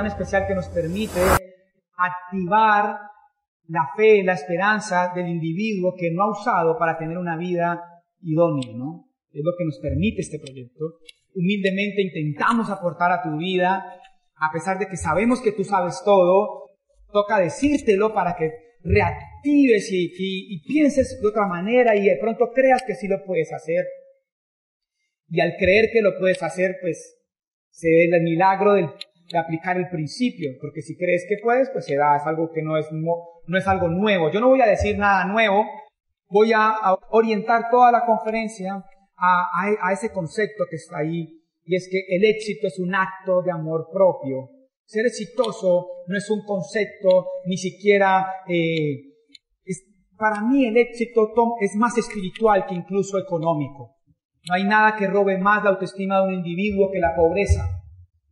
[0.00, 1.20] tan especial que nos permite
[1.94, 3.00] activar
[3.68, 7.78] la fe, la esperanza del individuo que no ha usado para tener una vida
[8.22, 9.10] idónea, ¿no?
[9.30, 10.84] Es lo que nos permite este proyecto.
[11.34, 13.84] Humildemente intentamos aportar a tu vida,
[14.36, 16.70] a pesar de que sabemos que tú sabes todo,
[17.12, 18.50] toca decírtelo para que
[18.82, 23.84] reactives y, pienses de otra manera y de pronto creas que sí lo puedes hacer.
[25.28, 27.18] Y al creer que lo puedes hacer, pues
[27.68, 28.74] se da el milagro
[29.30, 32.62] de aplicar el principio, porque si crees que puedes, pues se da, es algo que
[32.62, 34.30] no es, no es algo nuevo.
[34.30, 35.64] Yo no voy a decir nada nuevo,
[36.28, 36.74] voy a,
[37.10, 38.84] orientar toda la conferencia
[39.16, 41.28] a, ese concepto que está ahí,
[41.64, 44.50] y es que el éxito es un acto de amor propio.
[44.84, 48.26] Ser exitoso no es un concepto, ni siquiera...
[48.48, 49.06] Eh,
[50.16, 53.96] para mí el éxito es más espiritual que incluso económico.
[54.46, 57.79] No hay nada que robe más la autoestima de un individuo que la pobreza.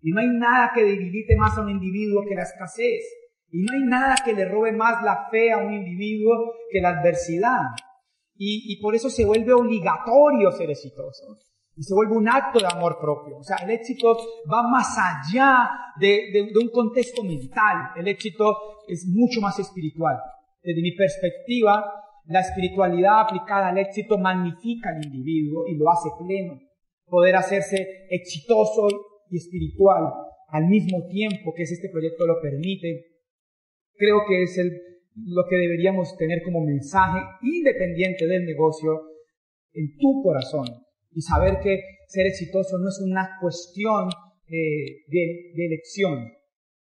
[0.00, 3.02] Y no hay nada que debilite más a un individuo que la escasez.
[3.50, 6.90] Y no hay nada que le robe más la fe a un individuo que la
[6.90, 7.62] adversidad.
[8.40, 11.38] Y, por eso se vuelve obligatorio ser exitoso.
[11.74, 13.38] Y se vuelve un acto de amor propio.
[13.38, 14.16] O sea, el éxito
[14.52, 17.90] va más allá de, de un contexto mental.
[17.96, 20.16] El éxito es mucho más espiritual.
[20.62, 21.84] Desde mi perspectiva,
[22.26, 26.60] la espiritualidad aplicada al éxito magnifica al individuo y lo hace pleno.
[27.06, 28.86] Poder hacerse exitoso
[29.30, 30.04] y espiritual
[30.48, 33.04] al mismo tiempo que es este proyecto lo permite,
[33.94, 34.72] creo que es el,
[35.26, 39.00] lo que deberíamos tener como mensaje independiente del negocio
[39.72, 40.66] en tu corazón
[41.12, 44.08] y saber que ser exitoso no es una cuestión
[44.46, 46.32] eh, de, de elección,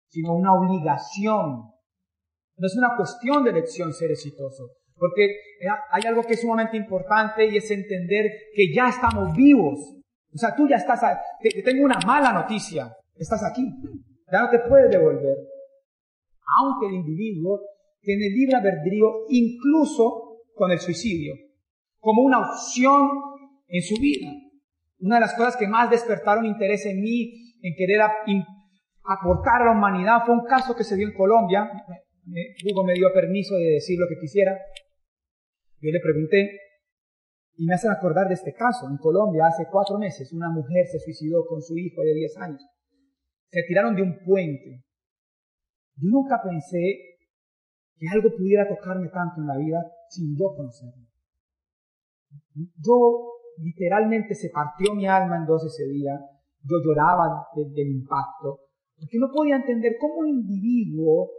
[0.07, 1.63] sino una obligación.
[2.57, 5.35] No es una cuestión de elección ser exitoso, porque
[5.91, 10.00] hay algo que es sumamente importante y es entender que ya estamos vivos.
[10.33, 11.01] O sea, tú ya estás,
[11.41, 13.63] te, tengo una mala noticia, estás aquí,
[14.31, 15.37] ya no te puedes devolver
[16.59, 17.61] aunque el individuo
[18.01, 21.33] tiene libre albedrío incluso con el suicidio,
[21.99, 23.09] como una opción
[23.67, 24.31] en su vida.
[24.99, 28.01] Una de las cosas que más despertaron interés en mí, en querer
[29.03, 31.69] aportar a la humanidad, fue un caso que se dio en Colombia.
[32.65, 34.57] Hugo me dio permiso de decir lo que quisiera.
[35.79, 36.59] Yo le pregunté,
[37.55, 38.87] y me hacen acordar de este caso.
[38.89, 42.65] En Colombia, hace cuatro meses, una mujer se suicidó con su hijo de 10 años.
[43.49, 44.83] Se tiraron de un puente.
[45.95, 47.11] Yo nunca pensé
[47.97, 49.79] que algo pudiera tocarme tanto en la vida
[50.09, 51.05] sin yo conocerlo.
[52.55, 56.19] Yo literalmente se partió mi alma en dos ese día.
[56.63, 58.59] Yo lloraba del impacto,
[58.97, 61.29] porque no podía entender cómo un individuo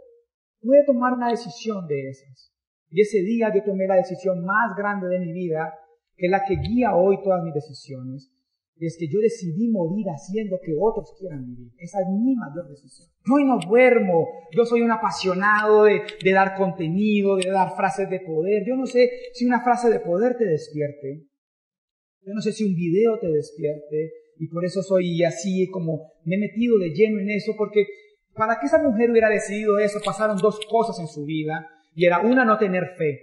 [0.61, 2.53] puede tomar una decisión de esas.
[2.89, 5.73] Y ese día yo tomé la decisión más grande de mi vida,
[6.15, 8.33] que es la que guía hoy todas mis decisiones,
[8.87, 11.71] es que yo decidí morir haciendo que otros quieran vivir.
[11.77, 13.07] Esa es mi mayor decisión.
[13.25, 14.27] Yo hoy no duermo.
[14.51, 18.63] Yo soy un apasionado de, de, dar contenido, de dar frases de poder.
[18.65, 21.27] Yo no sé si una frase de poder te despierte.
[22.25, 24.11] Yo no sé si un video te despierte.
[24.37, 27.53] Y por eso soy así como me he metido de lleno en eso.
[27.57, 27.85] Porque
[28.33, 31.69] para que esa mujer hubiera decidido eso pasaron dos cosas en su vida.
[31.95, 33.19] Y era una, no tener fe.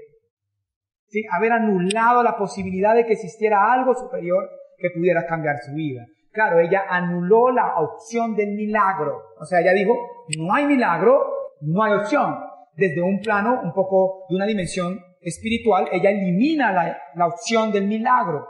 [1.11, 1.25] ¿Sí?
[1.31, 4.49] Haber anulado la posibilidad de que existiera algo superior
[4.79, 6.07] que pudiera cambiar su vida.
[6.33, 9.21] Claro, ella anuló la opción del milagro.
[9.39, 9.95] O sea, ella dijo,
[10.39, 11.21] no hay milagro,
[11.63, 12.37] no hay opción.
[12.77, 17.89] Desde un plano un poco de una dimensión espiritual, ella elimina la, la opción del
[17.89, 18.47] milagro.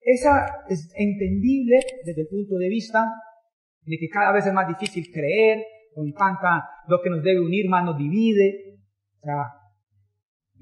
[0.00, 3.04] Esa es entendible desde el punto de vista
[3.82, 5.64] de que cada vez es más difícil creer,
[5.94, 8.78] con tanta, lo que nos debe unir más nos divide.
[9.20, 9.57] O sea,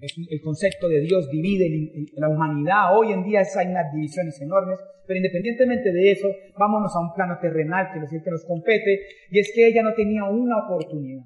[0.00, 1.68] el concepto de Dios divide
[2.16, 2.96] la humanidad.
[2.96, 7.38] Hoy en día hay unas divisiones enormes, pero independientemente de eso, vámonos a un plano
[7.40, 9.00] terrenal que es el que nos compete,
[9.30, 11.24] y es que ella no tenía una oportunidad.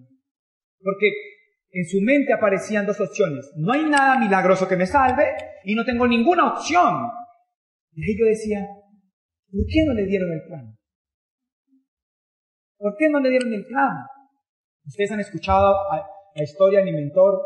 [0.81, 1.11] Porque
[1.72, 3.50] en su mente aparecían dos opciones.
[3.56, 5.25] No hay nada milagroso que me salve
[5.64, 7.08] y no tengo ninguna opción.
[7.93, 8.61] Y yo decía,
[9.50, 10.76] ¿por qué no le dieron el plan?
[12.78, 13.96] ¿Por qué no le dieron el plan?
[14.87, 15.75] Ustedes han escuchado
[16.34, 17.40] la historia de mi mentor,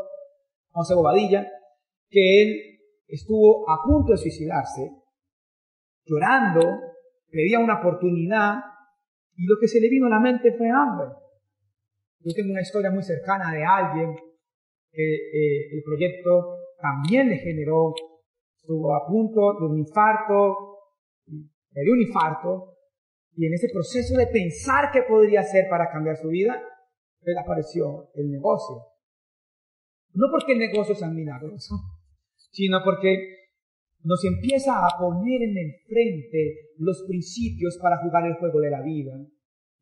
[0.75, 1.47] José Bobadilla,
[2.11, 4.91] que él estuvo a punto de suicidarse,
[6.05, 6.61] llorando,
[7.31, 8.57] pedía una oportunidad,
[9.37, 11.09] y lo que se le vino a la mente fue hambre.
[12.21, 14.15] Yo tengo una historia muy cercana de alguien
[14.91, 17.95] que eh, el proyecto también le generó,
[18.57, 20.79] estuvo a punto de un infarto,
[21.27, 22.77] le dio un infarto,
[23.37, 26.61] y en ese proceso de pensar qué podría hacer para cambiar su vida,
[27.23, 28.94] le apareció el negocio.
[30.15, 31.75] No porque el negocio sea milagroso,
[32.51, 33.45] sino porque
[34.05, 38.83] nos empieza a poner en el frente los principios para jugar el juego de la
[38.83, 39.13] vida.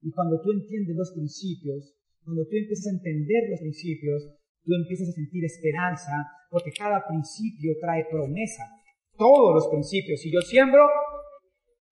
[0.00, 1.94] Y cuando tú entiendes los principios,
[2.25, 4.23] cuando tú empiezas a entender los principios,
[4.64, 6.12] tú empiezas a sentir esperanza,
[6.50, 8.62] porque cada principio trae promesa.
[9.17, 10.20] Todos los principios.
[10.20, 10.87] Si yo siembro,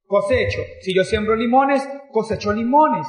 [0.07, 0.61] cosecho.
[0.81, 3.07] Si yo siembro limones, cosecho limones.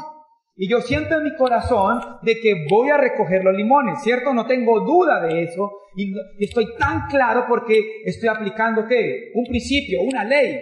[0.55, 4.33] Y yo siento en mi corazón de que voy a recoger los limones, ¿cierto?
[4.33, 5.71] No tengo duda de eso.
[5.95, 9.31] Y estoy tan claro porque estoy aplicando qué?
[9.33, 10.59] Un principio, una ley.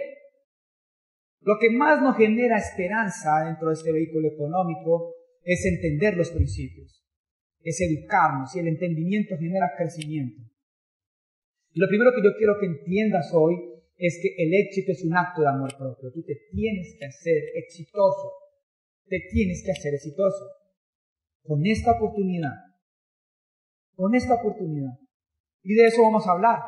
[1.42, 7.02] Lo que más nos genera esperanza dentro de este vehículo económico es entender los principios,
[7.62, 10.42] es educarnos y el entendimiento genera crecimiento.
[11.72, 13.56] Y lo primero que yo quiero que entiendas hoy
[13.96, 16.10] es que el éxito es un acto de amor propio.
[16.12, 18.32] Tú te tienes que hacer exitoso,
[19.10, 20.42] te tienes que hacer exitoso.
[21.42, 22.54] Con esta oportunidad,
[23.94, 24.92] con esta oportunidad.
[25.62, 26.60] Y de eso vamos a hablar.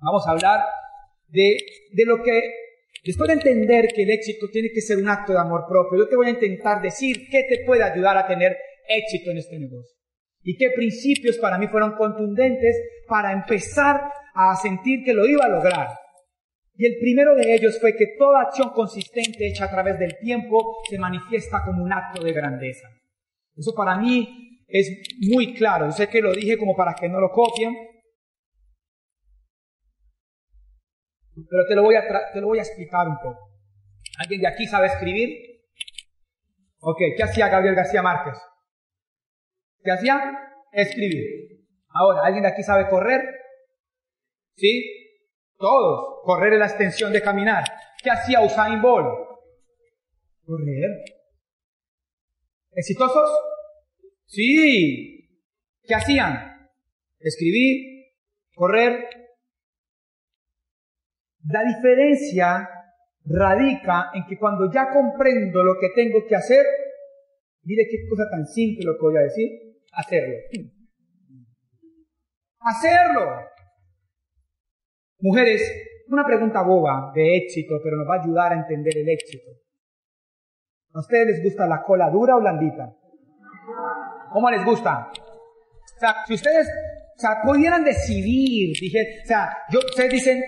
[0.00, 0.60] Vamos a hablar
[1.28, 1.56] de,
[1.92, 2.40] de lo que
[3.04, 6.08] Después de entender que el éxito tiene que ser un acto de amor propio, yo
[6.08, 8.56] te voy a intentar decir qué te puede ayudar a tener
[8.88, 9.96] éxito en este negocio.
[10.42, 15.48] Y qué principios para mí fueron contundentes para empezar a sentir que lo iba a
[15.48, 15.88] lograr.
[16.80, 20.78] Y el primero de ellos fue que toda acción consistente hecha a través del tiempo
[20.88, 22.88] se manifiesta como un acto de grandeza.
[23.56, 24.88] Eso para mí es
[25.28, 25.86] muy claro.
[25.86, 27.74] Yo sé que lo dije como para que no lo copien,
[31.50, 33.50] pero te lo voy a, te lo voy a explicar un poco.
[34.20, 35.36] ¿Alguien de aquí sabe escribir?
[36.78, 38.38] Ok, ¿qué hacía Gabriel García Márquez?
[39.82, 40.20] ¿Qué hacía?
[40.70, 41.24] Escribir.
[41.88, 43.20] Ahora, ¿alguien de aquí sabe correr?
[44.54, 44.97] ¿Sí?
[45.58, 46.20] Todos.
[46.22, 47.64] Correr es la extensión de caminar.
[48.02, 49.06] ¿Qué hacía Usain Bolt?
[50.46, 51.04] Correr.
[52.72, 53.30] ¿Exitosos?
[54.26, 55.28] Sí.
[55.82, 56.70] ¿Qué hacían?
[57.18, 58.12] Escribir,
[58.54, 59.08] correr,
[61.48, 62.68] la diferencia
[63.24, 66.64] radica en que cuando ya comprendo lo que tengo que hacer,
[67.62, 69.48] mire qué cosa tan simple lo que voy a decir,
[69.92, 70.34] hacerlo.
[72.60, 73.48] Hacerlo.
[75.20, 75.62] Mujeres,
[76.08, 79.50] una pregunta boba de éxito, pero nos va a ayudar a entender el éxito.
[80.94, 82.94] ¿A ustedes les gusta la cola dura o blandita?
[84.32, 85.10] ¿Cómo les gusta?
[85.10, 86.68] O sea, si ustedes,
[87.16, 90.42] o sea, pudieran decidir, dije, o sea, yo, ustedes dicen,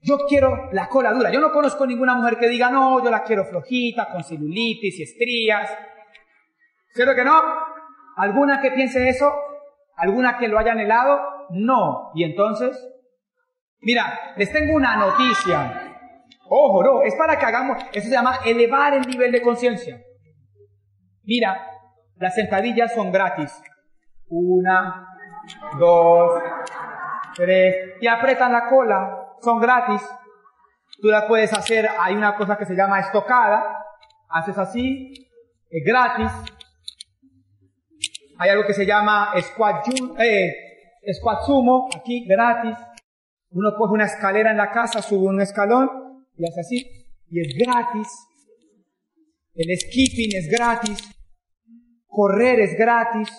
[0.00, 1.30] yo quiero la cola dura.
[1.30, 5.02] Yo no conozco ninguna mujer que diga, no, yo la quiero flojita, con celulitis y
[5.02, 5.70] estrías.
[6.94, 7.42] ¿Cierto que no?
[8.16, 9.32] ¿Alguna que piense eso?
[9.96, 11.20] ¿Alguna que lo haya anhelado?
[11.50, 12.12] No.
[12.14, 12.76] ¿Y entonces?
[13.82, 15.98] Mira, les tengo una noticia.
[16.48, 20.00] Ojo, no, es para que hagamos, eso se llama elevar el nivel de conciencia.
[21.24, 21.66] Mira,
[22.16, 23.60] las sentadillas son gratis.
[24.28, 25.08] Una,
[25.78, 26.42] dos,
[27.34, 30.02] tres, y apretan la cola son gratis.
[31.00, 33.84] Tú las puedes hacer, hay una cosa que se llama estocada,
[34.28, 35.12] haces así,
[35.68, 36.30] es gratis.
[38.38, 39.88] Hay algo que se llama squat,
[40.18, 40.54] eh,
[41.12, 42.76] squat sumo, aquí gratis.
[43.52, 46.86] Uno coge una escalera en la casa, sube un escalón y hace así,
[47.28, 48.08] y es gratis.
[49.54, 50.98] El skipping es gratis.
[52.06, 53.30] Correr es gratis.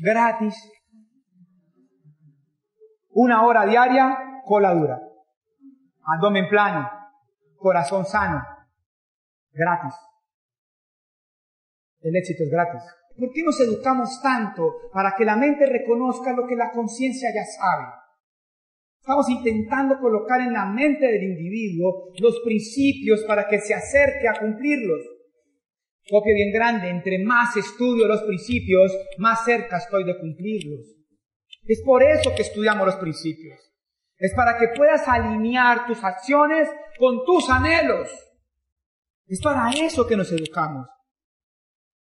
[0.00, 0.54] Gratis.
[3.10, 4.98] Una hora diaria cola dura,
[6.04, 6.88] abdomen plano,
[7.56, 8.42] corazón sano,
[9.52, 9.94] gratis.
[12.00, 12.82] El éxito es gratis.
[13.18, 17.44] ¿Por qué nos educamos tanto para que la mente reconozca lo que la conciencia ya
[17.44, 17.97] sabe?
[19.08, 24.38] Estamos intentando colocar en la mente del individuo los principios para que se acerque a
[24.38, 25.00] cumplirlos.
[26.10, 30.94] Copia bien grande, entre más estudio los principios, más cerca estoy de cumplirlos.
[31.64, 33.58] Es por eso que estudiamos los principios.
[34.18, 38.10] Es para que puedas alinear tus acciones con tus anhelos.
[39.26, 40.86] Es para eso que nos educamos.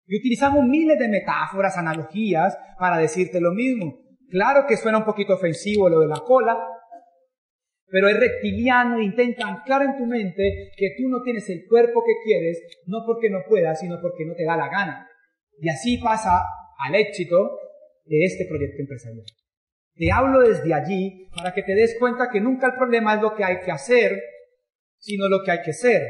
[0.06, 3.98] Y utilizamos miles de metáforas, analogías para decirte lo mismo.
[4.30, 6.56] Claro que suena un poquito ofensivo lo de la cola,
[7.88, 12.02] pero es reptiliano e intenta anclar en tu mente que tú no tienes el cuerpo
[12.04, 15.08] que quieres, no porque no puedas, sino porque no te da la gana.
[15.60, 16.42] Y así pasa
[16.78, 17.58] al éxito
[18.04, 19.24] de este proyecto empresarial.
[19.94, 23.34] Te hablo desde allí para que te des cuenta que nunca el problema es lo
[23.34, 24.20] que hay que hacer,
[24.98, 26.02] sino lo que hay que ser.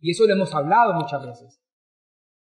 [0.00, 1.60] Y eso lo hemos hablado muchas veces.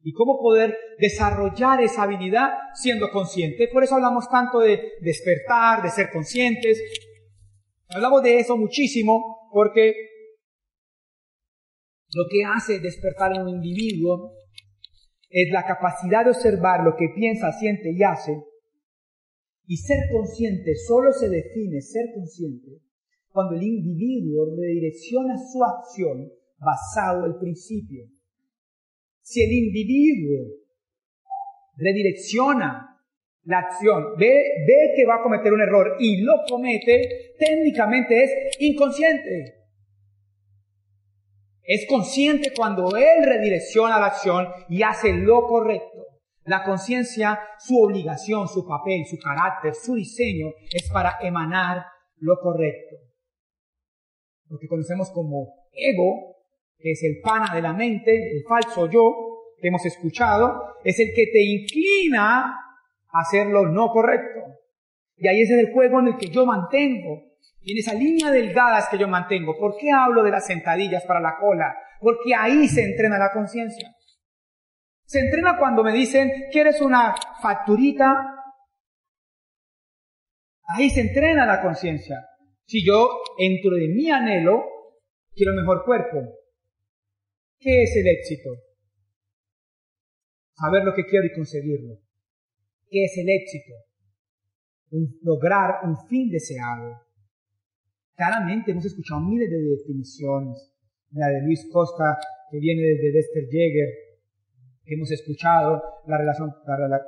[0.01, 3.67] Y cómo poder desarrollar esa habilidad siendo consciente.
[3.71, 6.81] Por eso hablamos tanto de despertar, de ser conscientes.
[7.95, 9.93] Hablamos de eso muchísimo porque
[12.15, 14.33] lo que hace despertar en un individuo
[15.29, 18.43] es la capacidad de observar lo que piensa, siente y hace
[19.65, 22.81] y ser consciente solo se define ser consciente
[23.29, 28.05] cuando el individuo redirecciona su acción basado en el principio.
[29.21, 30.47] Si el individuo
[31.77, 32.92] redirecciona
[33.45, 38.31] la acción, ve, ve que va a cometer un error y lo comete, técnicamente es
[38.59, 39.63] inconsciente.
[41.63, 46.05] Es consciente cuando él redirecciona la acción y hace lo correcto.
[46.45, 51.83] La conciencia, su obligación, su papel, su carácter, su diseño es para emanar
[52.17, 52.97] lo correcto.
[54.49, 56.35] Lo que conocemos como ego,
[56.77, 61.13] que es el pana de la mente, el falso yo que hemos escuchado, es el
[61.15, 62.62] que te inclina
[63.13, 64.41] hacer lo no correcto.
[65.15, 67.23] Y ahí es el juego en el que yo mantengo.
[67.61, 69.57] Y en esa línea delgada es que yo mantengo.
[69.57, 71.73] ¿Por qué hablo de las sentadillas para la cola?
[72.01, 73.95] Porque ahí se entrena la conciencia.
[75.05, 78.35] Se entrena cuando me dicen, ¿quieres una facturita?
[80.75, 82.25] Ahí se entrena la conciencia.
[82.65, 84.63] Si yo, dentro de mi anhelo,
[85.35, 86.17] quiero mejor cuerpo,
[87.59, 88.49] ¿qué es el éxito?
[90.55, 92.02] Saber lo que quiero y conseguirlo.
[92.93, 93.73] ¿Qué es el éxito?
[95.23, 97.01] lograr un fin deseado.
[98.15, 100.71] Claramente hemos escuchado miles de definiciones.
[101.13, 102.15] La de Luis Costa,
[102.51, 103.89] que viene desde Dexter Jäger,
[104.85, 106.17] que hemos escuchado, la,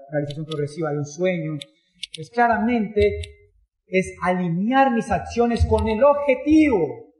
[0.09, 1.59] realización progresiva de un sueño,
[2.15, 3.19] pues claramente
[3.85, 7.13] es alinear mis acciones con el objetivo.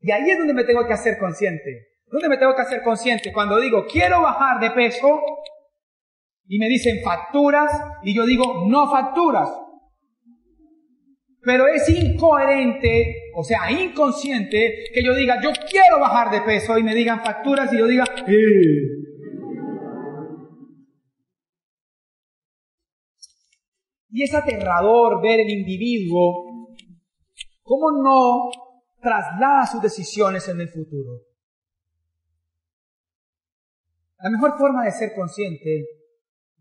[0.00, 1.86] Y ahí es donde me tengo que hacer consciente.
[2.06, 3.32] ¿Dónde me tengo que hacer consciente?
[3.32, 5.20] Cuando digo, quiero bajar de peso,
[6.48, 7.70] y me dicen facturas,
[8.02, 9.48] y yo digo, no facturas.
[11.42, 16.82] Pero es incoherente, o sea, inconsciente, que yo diga, yo quiero bajar de peso, y
[16.82, 19.00] me digan facturas, y yo diga, eh,
[24.12, 26.66] Y es aterrador ver el individuo
[27.62, 28.50] cómo no
[29.00, 31.20] traslada sus decisiones en el futuro.
[34.18, 35.86] La mejor forma de ser consciente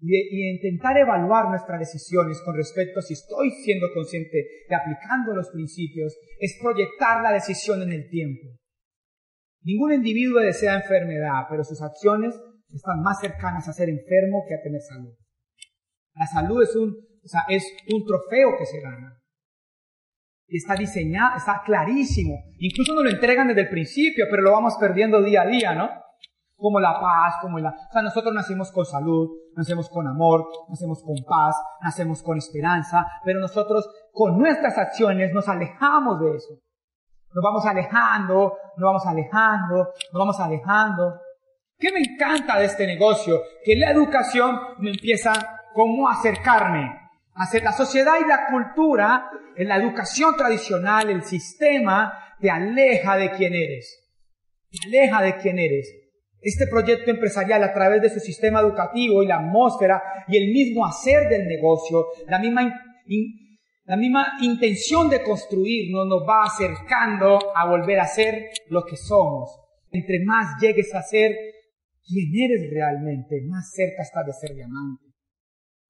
[0.01, 5.33] y de, intentar evaluar nuestras decisiones con respecto a si estoy siendo consciente de aplicando
[5.33, 8.47] los principios es proyectar la decisión en el tiempo.
[9.61, 12.33] Ningún individuo desea enfermedad, pero sus acciones
[12.73, 15.13] están más cercanas a ser enfermo que a tener salud.
[16.15, 17.63] La salud es un o sea, es
[17.93, 19.17] un trofeo que se gana.
[20.47, 22.35] Y está diseñado, está clarísimo.
[22.57, 25.89] Incluso nos lo entregan desde el principio, pero lo vamos perdiendo día a día, ¿no?
[26.59, 27.69] Como la paz, como la...
[27.69, 33.07] O sea, nosotros nacimos con salud, nacemos con amor, nacemos con paz, nacemos con esperanza,
[33.23, 36.53] pero nosotros con nuestras acciones nos alejamos de eso.
[37.33, 39.75] Nos vamos alejando, nos vamos alejando,
[40.11, 41.21] nos vamos alejando.
[41.77, 43.39] ¿Qué me encanta de este negocio?
[43.63, 45.31] Que la educación me empieza
[45.73, 46.99] como acercarme
[47.63, 53.53] la sociedad y la cultura, en la educación tradicional, el sistema, te aleja de quién
[53.53, 54.05] eres.
[54.69, 55.89] Te aleja de quién eres.
[56.41, 60.85] Este proyecto empresarial a través de su sistema educativo y la atmósfera y el mismo
[60.85, 62.73] hacer del negocio, la misma,
[63.85, 69.49] la misma intención de construirnos nos va acercando a volver a ser lo que somos.
[69.91, 71.35] Entre más llegues a ser
[72.05, 75.05] quien eres realmente, más cerca estás de ser diamante.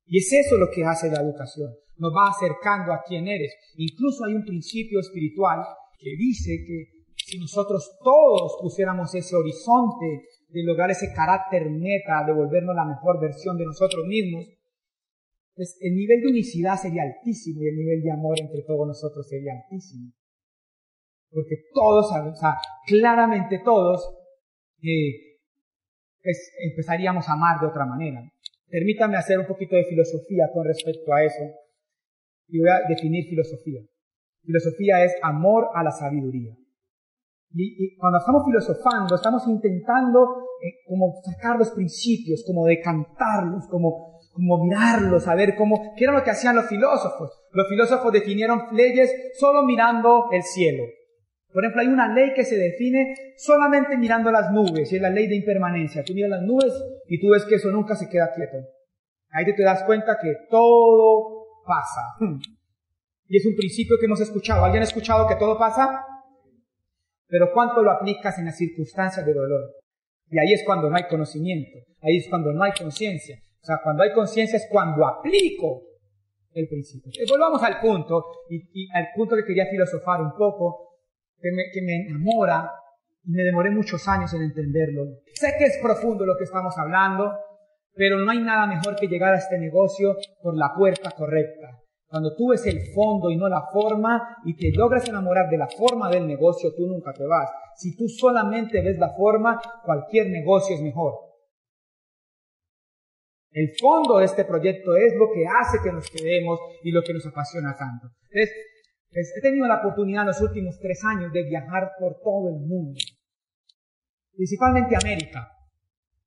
[0.06, 1.70] Y es eso lo que hace la educación.
[1.98, 3.54] Nos va acercando a quién eres.
[3.76, 5.60] Incluso hay un principio espiritual
[6.00, 12.34] que dice que si nosotros todos pusiéramos ese horizonte de lograr ese carácter meta, de
[12.34, 14.48] volvernos la mejor versión de nosotros mismos,
[15.56, 19.28] pues el nivel de unicidad sería altísimo y el nivel de amor entre todos nosotros
[19.28, 20.12] sería altísimo.
[21.32, 22.56] Porque todos, o sea,
[22.88, 24.02] claramente todos,
[24.82, 25.38] eh,
[26.24, 28.22] pues empezaríamos a amar de otra manera.
[28.68, 31.44] Permítame hacer un poquito de filosofía con respecto a eso.
[32.48, 33.82] Y voy a definir filosofía.
[34.44, 36.56] Filosofía es amor a la sabiduría.
[37.52, 44.64] Y, cuando estamos filosofando, estamos intentando eh, como sacar los principios, como decantarlos, como, como
[44.64, 47.32] mirarlos, a ver cómo, qué era lo que hacían los filósofos.
[47.52, 50.84] Los filósofos definieron leyes solo mirando el cielo.
[51.52, 55.10] Por ejemplo, hay una ley que se define solamente mirando las nubes, y es la
[55.10, 56.04] ley de impermanencia.
[56.04, 56.72] Tú miras las nubes
[57.08, 58.58] y tú ves que eso nunca se queda quieto.
[59.32, 62.02] Ahí te, das cuenta que todo pasa.
[63.28, 64.64] Y es un principio que hemos escuchado.
[64.64, 66.04] ¿Alguien ha escuchado que todo pasa?
[67.30, 69.76] Pero ¿cuánto lo aplicas en las circunstancias de dolor?
[70.30, 71.78] Y ahí es cuando no hay conocimiento.
[72.02, 73.40] Ahí es cuando no hay conciencia.
[73.62, 75.84] O sea, cuando hay conciencia es cuando aplico
[76.54, 77.12] el principio.
[77.30, 80.90] volvamos al punto, y, y al punto que quería filosofar un poco,
[81.40, 82.72] que me, que me enamora
[83.24, 85.04] y me demoré muchos años en entenderlo.
[85.34, 87.32] Sé que es profundo lo que estamos hablando,
[87.94, 91.80] pero no hay nada mejor que llegar a este negocio por la puerta correcta.
[92.10, 95.68] Cuando tú ves el fondo y no la forma y te logras enamorar de la
[95.68, 97.50] forma del negocio, tú nunca te vas.
[97.76, 101.14] Si tú solamente ves la forma, cualquier negocio es mejor.
[103.52, 107.14] El fondo de este proyecto es lo que hace que nos quedemos y lo que
[107.14, 108.08] nos apasiona tanto.
[108.32, 108.50] Pues,
[109.36, 113.00] he tenido la oportunidad en los últimos tres años de viajar por todo el mundo,
[114.36, 115.48] principalmente América.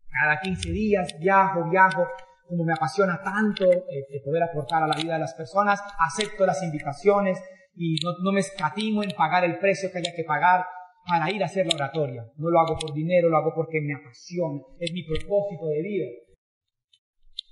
[0.09, 2.07] Cada 15 días viajo, viajo,
[2.53, 6.63] como me apasiona tanto eh, poder aportar a la vida de las personas, acepto las
[6.63, 7.43] invitaciones
[7.75, 10.67] y no, no me escatimo en pagar el precio que haya que pagar
[11.09, 12.27] para ir a hacer la oratoria.
[12.37, 16.07] No lo hago por dinero, lo hago porque me apasiona, es mi propósito de vida.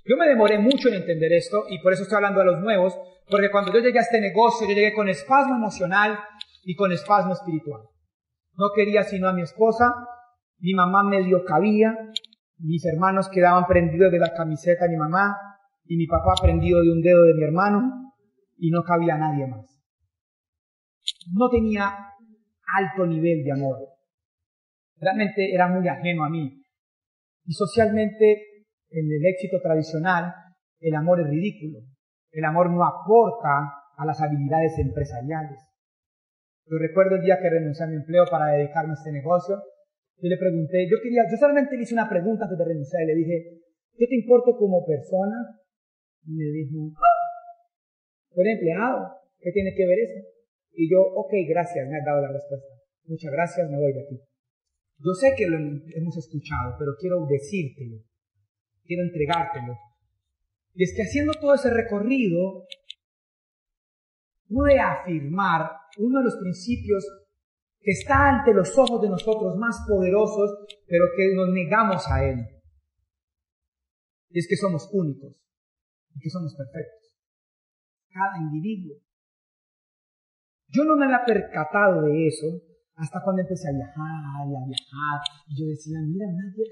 [0.05, 2.95] Yo me demoré mucho en entender esto y por eso estoy hablando de los nuevos,
[3.27, 6.19] porque cuando yo llegué a este negocio, yo llegué con espasmo emocional
[6.63, 7.81] y con espasmo espiritual.
[8.53, 9.95] No quería sino a mi esposa,
[10.59, 11.97] mi mamá medio cabía,
[12.61, 15.35] mis hermanos quedaban prendidos de la camiseta de mi mamá
[15.85, 18.13] y mi papá prendido de un dedo de mi hermano
[18.57, 19.65] y no cabía nadie más.
[21.33, 21.91] No tenía
[22.77, 23.77] alto nivel de amor.
[24.97, 26.63] Realmente era muy ajeno a mí.
[27.45, 30.33] Y socialmente en el éxito tradicional,
[30.79, 31.79] el amor es ridículo.
[32.31, 35.59] El amor no aporta a las habilidades empresariales.
[36.65, 39.61] Yo recuerdo el día que renuncié a mi empleo para dedicarme a este negocio.
[40.17, 43.07] Yo le pregunté, yo quería, yo solamente le hice una pregunta antes de renunciar y
[43.07, 43.35] le dije,
[43.97, 45.59] ¿qué te importo como persona?
[46.27, 46.93] Y me dijo,
[48.33, 49.07] soy empleado,
[49.39, 50.27] ¿qué tiene que ver eso?
[50.73, 52.67] Y yo, ok, gracias, me has dado la respuesta.
[53.05, 54.21] Muchas gracias, me voy de aquí.
[54.99, 57.97] Yo sé que lo hemos escuchado, pero quiero decírtelo
[58.91, 59.77] quiero entregártelo.
[60.73, 62.65] Y es que haciendo todo ese recorrido,
[64.49, 67.05] pude afirmar uno de los principios
[67.81, 72.39] que está ante los ojos de nosotros más poderosos, pero que nos negamos a él.
[74.29, 75.35] Y es que somos únicos
[76.15, 77.11] y que somos perfectos.
[78.13, 78.97] Cada individuo.
[80.67, 82.47] Yo no me había percatado de eso
[82.95, 85.21] hasta cuando empecé a viajar y a viajar.
[85.47, 86.65] Y yo decía, mira, nadie,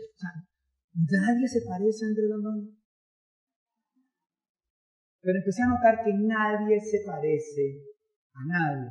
[0.94, 2.78] Nadie se parece a André Dondoni.
[5.22, 7.82] Pero empecé a notar que nadie se parece
[8.34, 8.90] a nadie.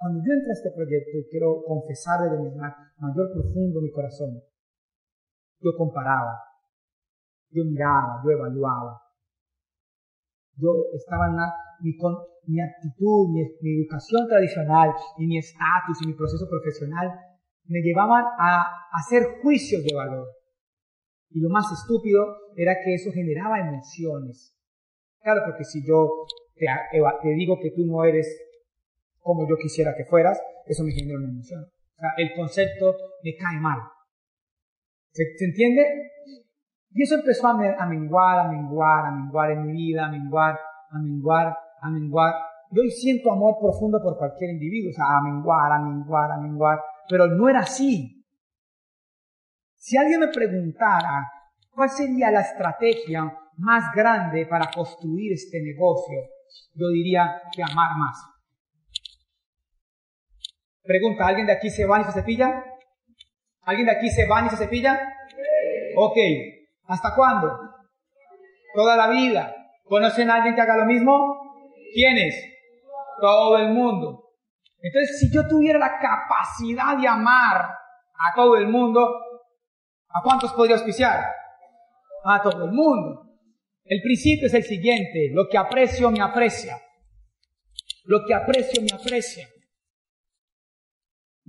[0.00, 4.40] Cuando yo entré a este proyecto, y quiero confesar desde mi mayor profundo mi corazón,
[5.60, 6.40] yo comparaba,
[7.50, 8.96] yo miraba, yo evaluaba.
[10.56, 11.36] Yo estaba en
[11.84, 11.92] mi,
[12.46, 17.12] mi actitud, mi, educación tradicional y mi estatus y mi proceso profesional
[17.66, 20.28] me llevaban a hacer juicios de valor.
[21.28, 22.24] Y lo más estúpido
[22.56, 24.56] era que eso generaba emociones.
[25.20, 26.24] Claro, porque si yo
[26.56, 28.26] te digo que tú no eres
[29.20, 31.62] como yo quisiera que fueras, eso me genera una emoción.
[31.62, 33.78] O sea, el concepto me cae mal.
[35.12, 35.84] ¿Se, entiende?
[36.90, 40.58] Y eso empezó a, a menguar, a menguar, a menguar en mi vida, a menguar,
[40.90, 42.34] a menguar, a menguar.
[42.70, 46.38] Yo hoy siento amor profundo por cualquier individuo, o sea, a menguar, a menguar, a
[46.38, 48.24] menguar, pero no era así.
[49.76, 51.26] Si alguien me preguntara
[51.70, 53.24] cuál sería la estrategia
[53.56, 56.18] más grande para construir este negocio,
[56.74, 58.16] yo diría que amar más.
[60.82, 62.64] Pregunta, ¿alguien de aquí se va y se cepilla?
[63.62, 65.00] ¿Alguien de aquí se va y se cepilla?
[65.96, 66.16] Ok.
[66.86, 67.58] ¿Hasta cuándo?
[68.74, 69.54] Toda la vida.
[69.84, 71.72] ¿Conocen a alguien que haga lo mismo?
[71.92, 72.34] ¿Quiénes?
[73.20, 74.32] Todo el mundo.
[74.80, 79.08] Entonces, si yo tuviera la capacidad de amar a todo el mundo,
[80.12, 81.24] ¿A cuántos podría auspiciar?
[82.24, 83.26] A todo el mundo.
[83.84, 86.76] El principio es el siguiente, lo que aprecio me aprecia.
[88.04, 89.48] Lo que aprecio me aprecia.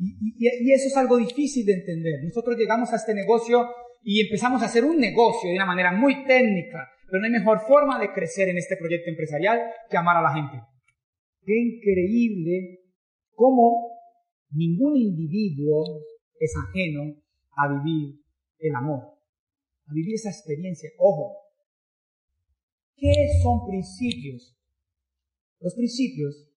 [0.02, 2.24] Y, eso es algo difícil de entender.
[2.24, 3.70] Nosotros llegamos a este negocio
[4.04, 7.60] y empezamos a hacer un negocio de una manera muy técnica, pero no hay mejor
[7.68, 9.60] forma de crecer en este proyecto empresarial
[9.90, 10.60] que amar a la gente.
[11.46, 12.80] Qué increíble
[13.36, 13.92] cómo
[14.50, 16.02] ningún individuo
[16.40, 17.22] es ajeno
[17.56, 18.22] a vivir
[18.58, 19.04] el amor,
[19.86, 20.90] a vivir esa experiencia.
[20.98, 21.38] Ojo,
[22.96, 24.58] ¿qué son principios?
[25.60, 26.50] Los principios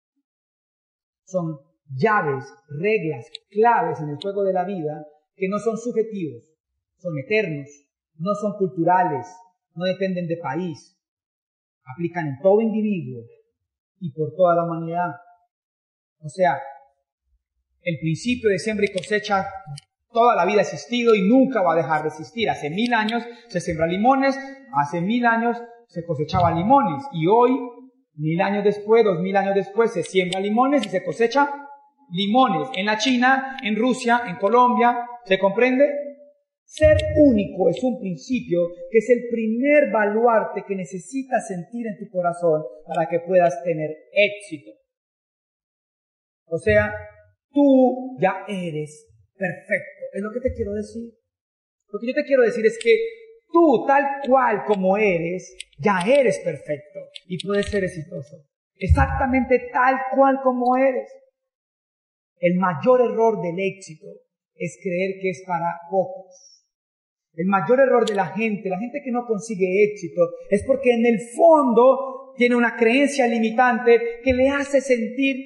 [1.27, 1.59] son
[1.91, 5.05] llaves, reglas, claves en el juego de la vida
[5.37, 6.45] que no son subjetivos,
[6.99, 7.69] son eternos,
[8.17, 9.27] no son culturales,
[9.75, 10.97] no dependen de país,
[11.85, 13.25] aplican en todo individuo
[14.01, 15.11] y por toda la humanidad.
[16.21, 16.61] O sea,
[17.83, 19.47] el principio de siembra y cosecha
[20.11, 22.49] toda la vida ha existido y nunca va a dejar de existir.
[22.49, 24.39] Hace mil años se siembran limones,
[24.73, 27.51] hace mil años se cosechaban limones y hoy,
[28.15, 31.51] mil años después, dos mil años después, se siembra limones y se cosecha
[32.11, 32.69] limones.
[32.75, 35.89] En la China, en Rusia, en Colombia, ¿se comprende?
[36.65, 42.11] Ser único es un principio que es el primer baluarte que necesitas sentir en tu
[42.11, 44.71] corazón para que puedas tener éxito.
[46.47, 46.93] O sea,
[47.53, 50.05] tú ya eres perfecto.
[50.13, 51.13] Es lo que te quiero decir.
[51.89, 52.97] Lo que yo te quiero decir es que
[53.55, 58.45] Tú, tal cual como eres, ya eres perfecto y puedes ser exitoso.
[58.75, 61.09] Exactamente tal cual como eres.
[62.45, 64.05] El mayor error del éxito
[64.55, 66.61] es creer que es para pocos.
[67.33, 71.07] El mayor error de la gente, la gente que no consigue éxito, es porque en
[71.07, 75.37] el fondo tiene una creencia limitante que le hace sentir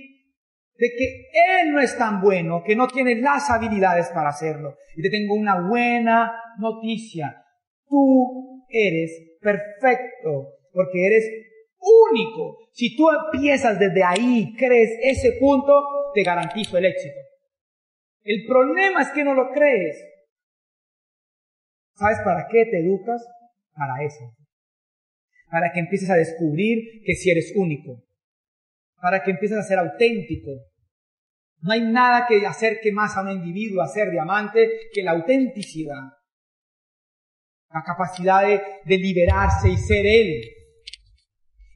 [0.76, 1.28] de que
[1.60, 4.74] él no es tan bueno, que no tiene las habilidades para hacerlo.
[4.96, 7.44] Y te tengo una buena noticia.
[7.86, 11.24] Tú eres perfecto porque eres
[12.10, 12.58] único.
[12.72, 15.80] Si tú empiezas desde ahí, crees ese punto,
[16.14, 17.18] te garantizo el éxito.
[18.24, 19.96] El problema es que no lo crees.
[21.94, 23.24] ¿Sabes para qué te educas?
[23.74, 24.34] Para eso.
[25.50, 28.02] Para que empieces a descubrir que si eres único.
[29.00, 30.50] Para que empieces a ser auténtico.
[31.60, 36.18] No hay nada que acerque más a un individuo a ser diamante que la autenticidad
[37.72, 40.42] la capacidad de, liberarse y ser Él.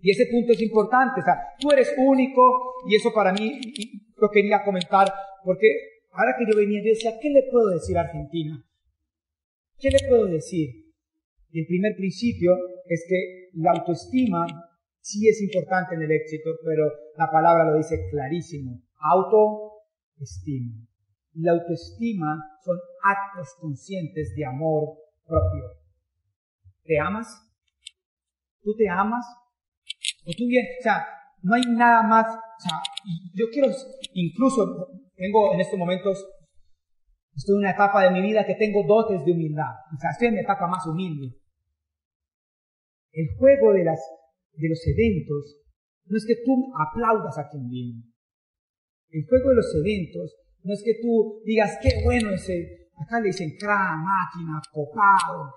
[0.03, 3.61] Y ese punto es importante, o sea, tú eres único y eso para mí
[4.17, 5.13] lo quería comentar
[5.45, 5.69] porque
[6.11, 8.63] ahora que yo venía yo decía, ¿qué le puedo decir a Argentina?
[9.79, 10.71] ¿Qué le puedo decir?
[11.53, 14.47] Y el primer principio es que la autoestima
[15.01, 16.85] sí es importante en el éxito, pero
[17.17, 20.85] la palabra lo dice clarísimo, autoestima.
[21.35, 25.65] Y la autoestima son actos conscientes de amor propio.
[26.85, 27.29] ¿Te amas?
[28.63, 29.25] ¿Tú te amas?
[30.25, 30.65] ¿O tú bien?
[30.79, 31.07] O sea,
[31.43, 32.27] no hay nada más.
[32.27, 32.79] O sea,
[33.35, 33.69] yo quiero,
[34.15, 36.25] incluso, tengo en estos momentos,
[37.35, 39.73] estoy en una etapa de mi vida que tengo dotes de humildad.
[39.95, 41.37] O sea, estoy en mi etapa más humilde.
[43.13, 44.01] El juego de, las,
[44.55, 45.59] de los eventos
[46.07, 48.03] no es que tú aplaudas a quien viene.
[49.11, 53.27] El juego de los eventos no es que tú digas, qué bueno ese, acá le
[53.27, 55.53] dicen cra, máquina, copado,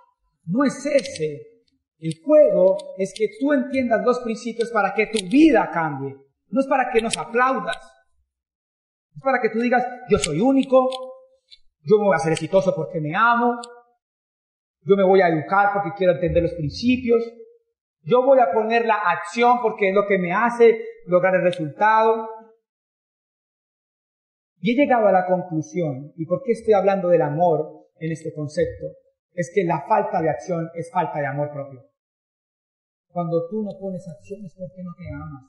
[0.46, 1.55] no es ese.
[1.98, 6.16] El juego es que tú entiendas los principios para que tu vida cambie.
[6.50, 7.78] No es para que nos aplaudas.
[9.16, 10.90] Es para que tú digas, yo soy único,
[11.82, 13.60] yo voy a ser exitoso porque me amo,
[14.82, 17.24] yo me voy a educar porque quiero entender los principios,
[18.02, 22.30] yo voy a poner la acción porque es lo que me hace lograr el resultado.
[24.60, 28.34] Y he llegado a la conclusión, ¿y por qué estoy hablando del amor en este
[28.34, 28.86] concepto?
[29.36, 31.84] Es que la falta de acción es falta de amor propio.
[33.10, 35.44] Cuando tú no pones acción es porque no te amas.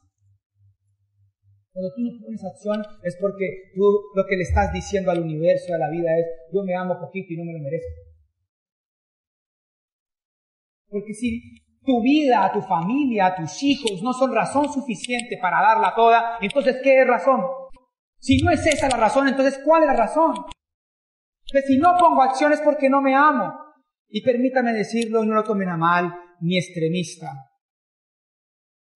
[1.73, 3.83] Cuando tú no pones acción es porque tú
[4.15, 7.33] lo que le estás diciendo al universo, a la vida es, yo me amo poquito
[7.33, 8.07] y no me lo merezco.
[10.89, 16.39] Porque si tu vida, tu familia, tus hijos no son razón suficiente para darla toda,
[16.41, 17.43] entonces ¿qué es razón?
[18.19, 20.35] Si no es esa la razón, entonces ¿cuál es la razón?
[21.53, 23.66] Que si no pongo acción es porque no me amo.
[24.09, 27.33] Y permítame decirlo, no lo tomen a mal, ni extremista.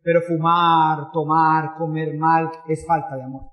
[0.03, 3.51] Pero fumar, tomar, comer mal es falta de amor.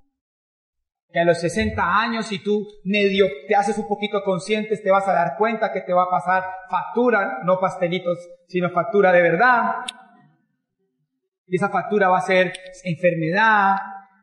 [1.11, 5.07] Que a los 60 años, si tú medio te haces un poquito conscientes, te vas
[5.07, 8.17] a dar cuenta que te va a pasar factura, no pastelitos,
[8.47, 9.85] sino factura de verdad.
[11.47, 13.77] Y esa factura va a ser enfermedad,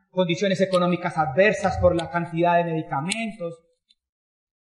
[0.09, 3.59] condiciones económicas adversas por la cantidad de medicamentos,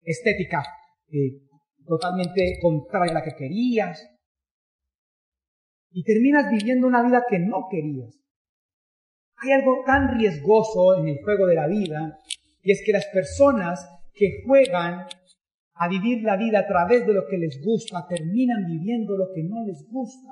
[0.02, 0.62] estética
[1.08, 1.49] eh,
[1.90, 4.08] totalmente contraria a la que querías.
[5.90, 8.16] Y terminas viviendo una vida que no querías.
[9.38, 12.16] Hay algo tan riesgoso en el juego de la vida,
[12.62, 15.06] y es que las personas que juegan
[15.74, 19.42] a vivir la vida a través de lo que les gusta, terminan viviendo lo que
[19.42, 20.28] no les gusta.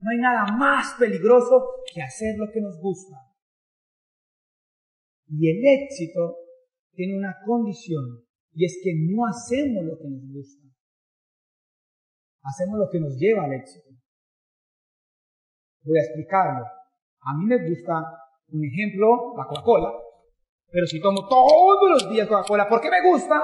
[0.00, 3.16] No hay nada más peligroso que hacer lo que nos gusta.
[5.28, 6.36] Y el éxito
[6.92, 10.67] tiene una condición, y es que no hacemos lo que nos gusta
[12.42, 13.88] hacemos lo que nos lleva al éxito.
[15.84, 16.64] Voy a explicarlo.
[17.20, 17.94] A mí me gusta,
[18.48, 19.92] un ejemplo, la Coca-Cola.
[20.70, 23.42] Pero si tomo todos los días Coca-Cola, ¿por qué me gusta?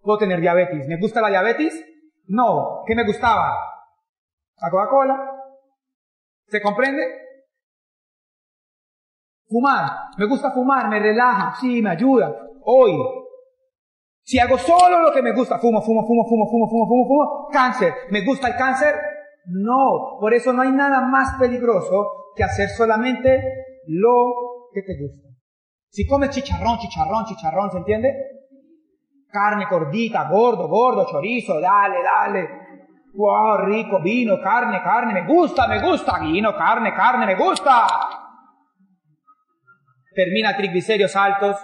[0.00, 0.86] Puedo tener diabetes.
[0.88, 1.84] ¿Me gusta la diabetes?
[2.26, 2.82] No.
[2.86, 3.56] ¿Qué me gustaba?
[4.60, 5.16] La Coca-Cola.
[6.46, 7.04] ¿Se comprende?
[9.46, 10.10] Fumar.
[10.18, 12.34] Me gusta fumar, me relaja, sí, me ayuda.
[12.62, 12.92] Hoy,
[14.28, 17.48] si hago solo lo que me gusta, fumo, fumo, fumo, fumo, fumo, fumo, fumo, fumo,
[17.50, 17.94] cáncer.
[18.10, 18.94] ¿Me gusta el cáncer?
[19.46, 20.18] No.
[20.20, 23.42] Por eso no hay nada más peligroso que hacer solamente
[23.86, 24.34] lo
[24.74, 25.28] que te gusta.
[25.88, 28.14] Si comes chicharrón, chicharrón, chicharrón, ¿se entiende?
[29.30, 32.48] Carne gordita, gordo, gordo, chorizo, dale, dale.
[33.14, 37.86] Wow, rico, vino, carne, carne, me gusta, me gusta, vino, carne, carne, me gusta.
[40.14, 41.56] Termina triglicéridos altos,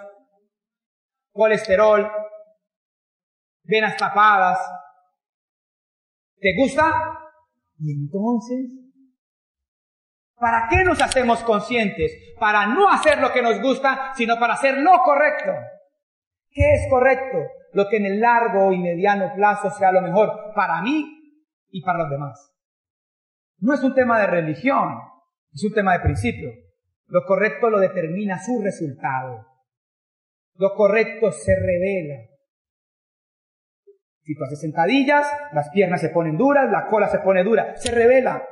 [1.30, 2.10] colesterol,
[3.64, 4.58] venas tapadas,
[6.44, 6.92] ¿Te gusta?
[7.78, 8.70] Y entonces,
[10.34, 12.12] ¿para qué nos hacemos conscientes?
[12.38, 15.52] Para no hacer lo que nos gusta, sino para hacer lo correcto.
[16.50, 17.38] ¿Qué es correcto?
[17.72, 21.18] Lo que en el largo y mediano plazo sea lo mejor para mí
[21.70, 22.52] y para los demás.
[23.60, 24.98] No es un tema de religión,
[25.50, 26.50] es un tema de principio.
[27.06, 29.46] Lo correcto lo determina su resultado.
[30.56, 32.33] Lo correcto se revela.
[34.24, 37.90] Si tú haces sentadillas, las piernas se ponen duras, la cola se pone dura, se
[37.90, 38.42] revela.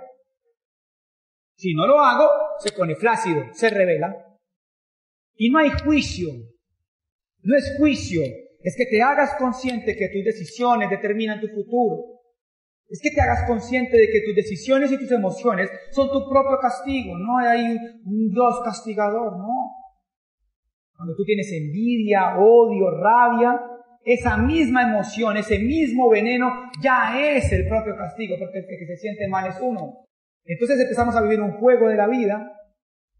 [1.56, 4.14] Si no lo hago, se pone flácido, se revela.
[5.34, 6.28] Y no hay juicio.
[7.42, 8.22] No es juicio,
[8.60, 12.20] es que te hagas consciente que tus decisiones determinan tu futuro.
[12.88, 16.58] Es que te hagas consciente de que tus decisiones y tus emociones son tu propio
[16.60, 17.16] castigo.
[17.16, 19.70] No hay un Dios castigador, no.
[20.94, 23.60] Cuando tú tienes envidia, odio, rabia,
[24.04, 28.96] esa misma emoción, ese mismo veneno ya es el propio castigo, porque el que se
[28.96, 30.06] siente mal es uno.
[30.44, 32.52] Entonces empezamos a vivir un juego de la vida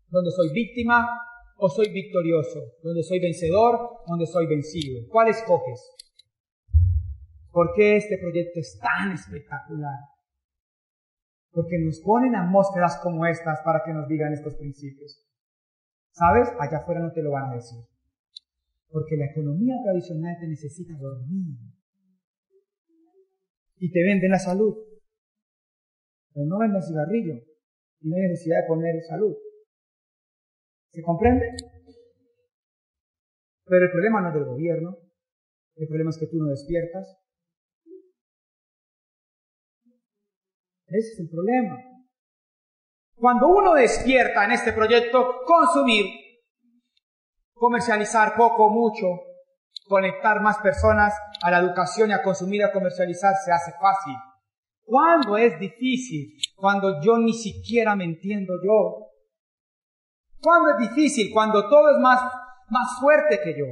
[0.09, 1.09] donde soy víctima
[1.57, 5.01] o soy victorioso, donde soy vencedor, donde soy vencido.
[5.09, 5.81] ¿Cuál escoges?
[7.51, 9.99] ¿Por qué este proyecto es tan espectacular?
[11.53, 15.23] Porque nos ponen atmósferas como estas para que nos digan estos principios.
[16.13, 16.49] ¿Sabes?
[16.59, 17.79] Allá afuera no te lo van a decir.
[18.93, 21.57] Porque la economía tradicional te necesita dormir.
[23.79, 24.77] Y te venden la salud.
[26.35, 27.35] Pero no venden cigarrillo.
[28.01, 29.35] Y no hay necesidad de poner salud.
[30.91, 31.47] ¿Se comprende?
[33.65, 34.99] Pero el problema no es del gobierno.
[35.77, 37.17] El problema es que tú no despiertas.
[40.89, 41.79] Ese es el problema.
[43.15, 46.05] Cuando uno despierta en este proyecto, consumir,
[47.63, 49.07] comercializar poco, mucho,
[49.87, 54.17] conectar más personas a la educación y a consumir y a comercializar se hace fácil.
[54.85, 59.11] Cuando es difícil, cuando yo ni siquiera me entiendo yo.
[60.41, 62.21] Cuando es difícil, cuando todo es más,
[62.69, 63.67] más fuerte que yo.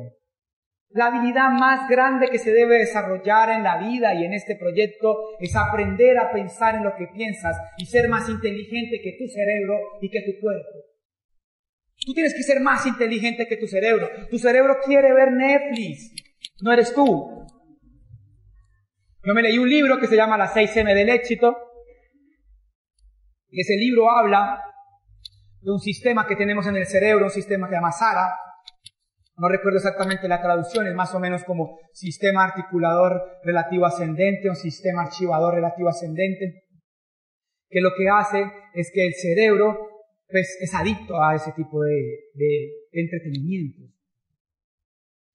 [0.91, 5.31] La habilidad más grande que se debe desarrollar en la vida y en este proyecto
[5.41, 9.81] es aprender a pensar en lo que piensas y ser más inteligente que tu cerebro
[10.01, 10.91] y que tu cuerpo.
[12.05, 14.09] Tú tienes que ser más inteligente que tu cerebro.
[14.31, 16.13] Tu cerebro quiere ver Netflix,
[16.63, 17.47] no eres tú.
[19.23, 21.57] Yo me leí un libro que se llama Las 6M del éxito.
[23.51, 24.63] Y ese libro habla
[25.61, 28.31] de un sistema que tenemos en el cerebro, un sistema que se llama SARA,
[29.41, 34.57] no recuerdo exactamente la traducción, es más o menos como sistema articulador relativo ascendente, un
[34.57, 36.65] sistema archivador relativo ascendente,
[37.71, 39.79] que lo que hace es que el cerebro
[40.31, 43.83] pues, es adicto a ese tipo de, de entretenimiento.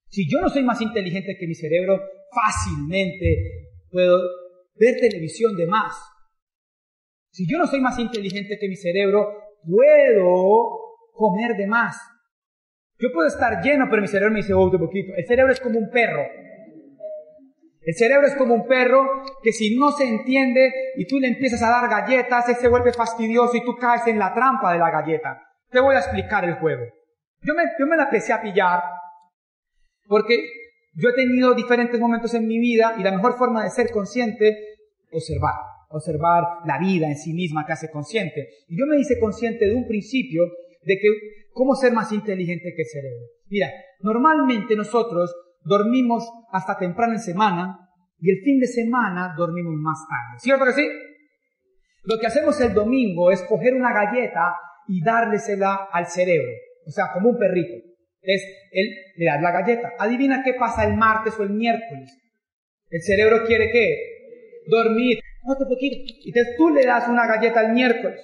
[0.08, 2.00] Si yo no soy más inteligente que mi cerebro,
[2.32, 4.18] fácilmente puedo
[4.74, 5.94] ver televisión de más.
[7.30, 9.28] Si yo no soy más inteligente que mi cerebro,
[9.64, 11.96] puedo comer de más.
[12.98, 15.12] Yo puedo estar lleno, pero mi cerebro me dice, oh, un poquito.
[15.14, 16.22] El cerebro es como un perro.
[17.86, 21.62] El cerebro es como un perro que si no se entiende y tú le empiezas
[21.62, 24.90] a dar galletas, él se vuelve fastidioso y tú caes en la trampa de la
[24.90, 25.40] galleta.
[25.70, 26.82] Te voy a explicar el juego.
[27.42, 28.82] Yo me, yo me la empecé a pillar
[30.08, 30.48] porque
[30.94, 34.58] yo he tenido diferentes momentos en mi vida y la mejor forma de ser consciente,
[35.12, 35.54] observar.
[35.90, 38.48] Observar la vida en sí misma que hace consciente.
[38.66, 40.42] Y yo me hice consciente de un principio
[40.82, 41.08] de que
[41.52, 43.26] cómo ser más inteligente que el cerebro.
[43.48, 43.70] Mira,
[44.00, 45.32] normalmente nosotros
[45.66, 50.38] dormimos hasta temprano en semana y el fin de semana dormimos más tarde.
[50.38, 50.88] ¿Cierto que sí?
[52.04, 54.54] Lo que hacemos el domingo es coger una galleta
[54.86, 56.52] y dársela al cerebro,
[56.86, 57.84] o sea, como un perrito.
[58.22, 59.92] Es él le da la galleta.
[59.98, 62.16] Adivina qué pasa el martes o el miércoles.
[62.88, 64.62] El cerebro quiere qué?
[64.68, 65.18] Dormir.
[65.44, 65.96] Otro poquito.
[66.24, 68.20] Y entonces tú le das una galleta el miércoles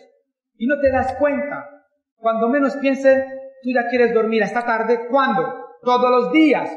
[0.57, 1.69] y no te das cuenta.
[2.17, 3.25] Cuando menos pienses,
[3.63, 5.07] tú ya quieres dormir hasta tarde.
[5.09, 5.43] ¿Cuándo?
[5.83, 6.71] Todos los días.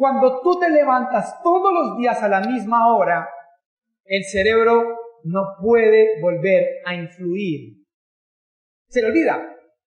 [0.00, 3.28] Cuando tú te levantas todos los días a la misma hora,
[4.06, 4.82] el cerebro
[5.24, 7.84] no puede volver a influir.
[8.88, 9.38] Se le olvida,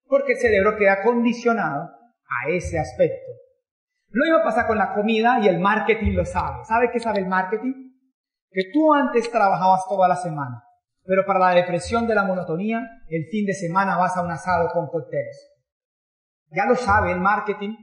[0.06, 1.90] porque el cerebro queda condicionado
[2.28, 3.26] a ese aspecto.
[4.10, 6.64] Lo mismo pasa con la comida y el marketing lo sabe.
[6.66, 7.74] ¿Sabe qué sabe el marketing?
[8.52, 10.64] Que tú antes trabajabas toda la semana.
[11.06, 14.70] Pero para la depresión de la monotonía, el fin de semana vas a un asado
[14.74, 15.56] con cócteles.
[16.52, 17.76] Ya lo sabe el marketing.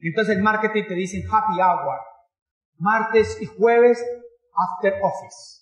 [0.00, 1.98] Entonces el marketing te dice happy hour.
[2.78, 4.04] Martes y jueves
[4.54, 5.56] after office.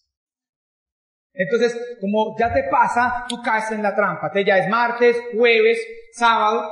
[1.33, 4.31] Entonces, como ya te pasa, tú caes en la trampa.
[4.31, 5.79] Te ya es martes, jueves,
[6.13, 6.63] sábado.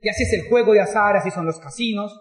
[0.00, 2.14] Y así es el juego de azar, así son los casinos.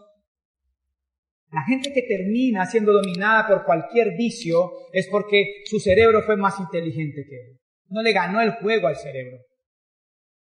[1.51, 6.59] La gente que termina siendo dominada por cualquier vicio es porque su cerebro fue más
[6.59, 7.59] inteligente que él.
[7.89, 9.37] No le ganó el juego al cerebro.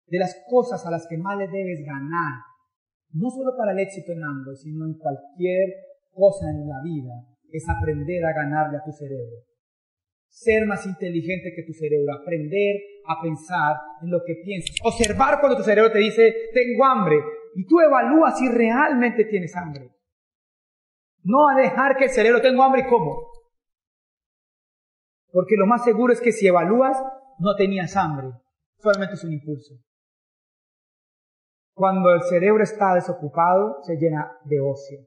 [0.06, 2.42] De las cosas a las que más le debes ganar,
[3.12, 5.68] no solo para el éxito en ambos, sino en cualquier
[6.12, 7.14] cosa en la vida,
[7.50, 9.44] es aprender a ganarle a tu cerebro.
[10.28, 14.76] Ser más inteligente que tu cerebro, aprender a pensar en lo que piensas.
[14.84, 17.16] Observar cuando tu cerebro te dice, tengo hambre,
[17.54, 19.90] y tú evalúas si realmente tienes hambre.
[21.24, 23.26] No a dejar que el cerebro tenga hambre y como.
[25.32, 26.96] Porque lo más seguro es que si evalúas,
[27.38, 28.28] no tenías hambre,
[28.78, 29.74] solamente es un impulso.
[31.78, 34.98] Cuando el cerebro está desocupado, se llena de ocio.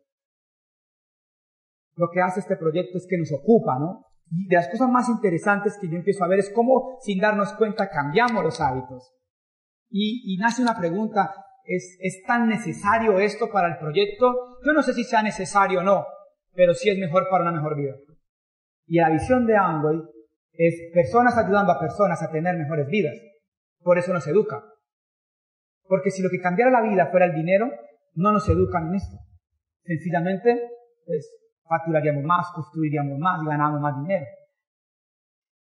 [1.97, 4.05] Lo que hace este proyecto es que nos ocupa, ¿no?
[4.29, 7.51] Y de las cosas más interesantes que yo empiezo a ver es cómo, sin darnos
[7.55, 9.13] cuenta, cambiamos los hábitos.
[9.89, 14.57] Y, nace una pregunta, ¿es, ¿es tan necesario esto para el proyecto?
[14.65, 16.05] Yo no sé si sea necesario o no,
[16.53, 17.95] pero sí es mejor para una mejor vida.
[18.87, 19.99] Y la visión de Amway
[20.53, 23.17] es personas ayudando a personas a tener mejores vidas.
[23.83, 24.63] Por eso nos educa.
[25.91, 27.69] Porque si lo que cambiara la vida fuera el dinero,
[28.15, 29.17] no nos educan en esto.
[29.83, 30.55] Sencillamente,
[31.05, 31.29] pues,
[31.67, 34.25] facturaríamos más, construiríamos más ganamos más dinero.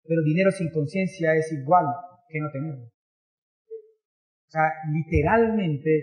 [0.07, 1.83] Pero dinero sin conciencia es igual
[2.29, 2.85] que no tenerlo.
[2.85, 6.01] O sea, literalmente,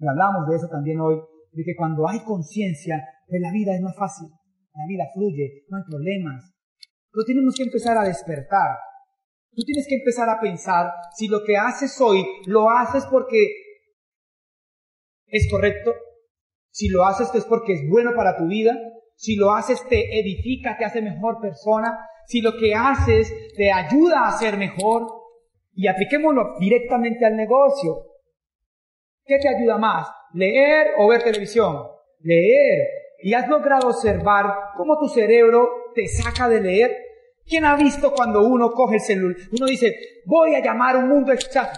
[0.00, 1.20] hablamos de eso también hoy,
[1.52, 4.28] de que cuando hay conciencia, pues la vida es más fácil,
[4.72, 6.54] la vida fluye, no hay problemas,
[7.12, 8.78] pero tenemos que empezar a despertar.
[9.54, 13.48] Tú tienes que empezar a pensar si lo que haces hoy lo haces porque
[15.26, 15.94] es correcto,
[16.70, 18.74] si lo haces es porque es bueno para tu vida,
[19.14, 24.26] si lo haces te edifica, te hace mejor persona, si lo que haces te ayuda
[24.26, 25.06] a ser mejor
[25.74, 28.06] y apliquémoslo directamente al negocio.
[29.24, 30.08] ¿Qué te ayuda más?
[30.32, 31.86] ¿Leer o ver televisión?
[32.20, 32.88] Leer.
[33.22, 37.11] ¿Y has logrado observar cómo tu cerebro te saca de leer?
[37.44, 39.36] ¿Quién ha visto cuando uno coge el celular?
[39.52, 39.94] Uno dice,
[40.26, 41.32] voy a llamar un mundo,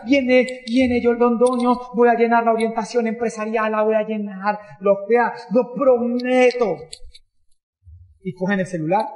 [0.04, 4.58] viene, viene yo el dondoño, voy a llenar la orientación empresarial, la voy a llenar,
[4.80, 6.76] lo, vea, lo prometo.
[8.20, 9.06] Y cogen el celular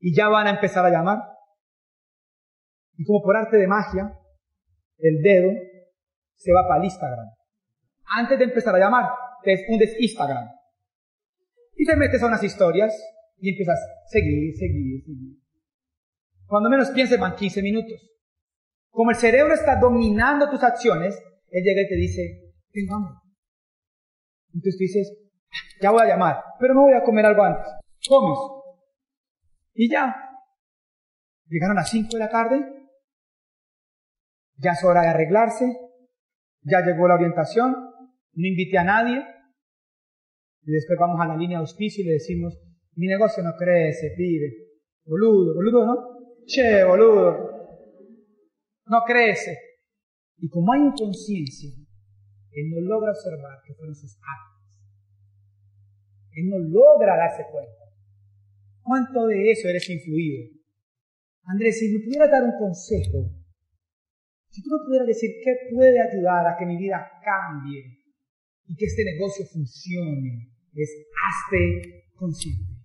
[0.00, 1.18] y ya van a empezar a llamar.
[2.96, 4.12] Y como por arte de magia,
[4.98, 5.52] el dedo
[6.34, 7.26] se va para el Instagram.
[8.16, 9.10] Antes de empezar a llamar,
[9.42, 10.48] te hundes Instagram.
[11.76, 12.94] Y te metes a unas historias
[13.38, 15.36] y empiezas a seguir, seguir, seguir.
[16.46, 18.00] Cuando menos pienses van 15 minutos.
[18.90, 21.14] Como el cerebro está dominando tus acciones,
[21.50, 23.14] él llega y te dice, tengo hambre.
[24.54, 25.18] Entonces tú dices,
[25.80, 27.66] ya voy a llamar, pero no voy a comer algo antes.
[28.08, 28.38] Comes.
[29.74, 30.14] Y ya.
[31.48, 32.64] Llegaron a las 5 de la tarde.
[34.56, 35.76] Ya es hora de arreglarse.
[36.62, 37.72] Ya llegó la orientación.
[37.72, 39.22] No invité a nadie.
[40.62, 42.58] Y después vamos a la línea de auspicio y le decimos,
[42.96, 44.52] mi negocio no crece, pibe.
[45.04, 45.94] Boludo, boludo, ¿no?
[46.46, 47.56] Che, boludo.
[48.86, 49.56] No crece.
[50.38, 51.70] Y como hay inconsciencia,
[52.52, 54.56] él no logra observar que fueron sus actos.
[56.32, 57.84] Él no logra darse cuenta.
[58.82, 60.50] ¿Cuánto de eso eres influido?
[61.44, 63.30] Andrés, si me pudieras dar un consejo,
[64.48, 67.98] si tú me pudieras decir qué puede ayudar a que mi vida cambie
[68.66, 72.75] y que este negocio funcione, es hazte consciente.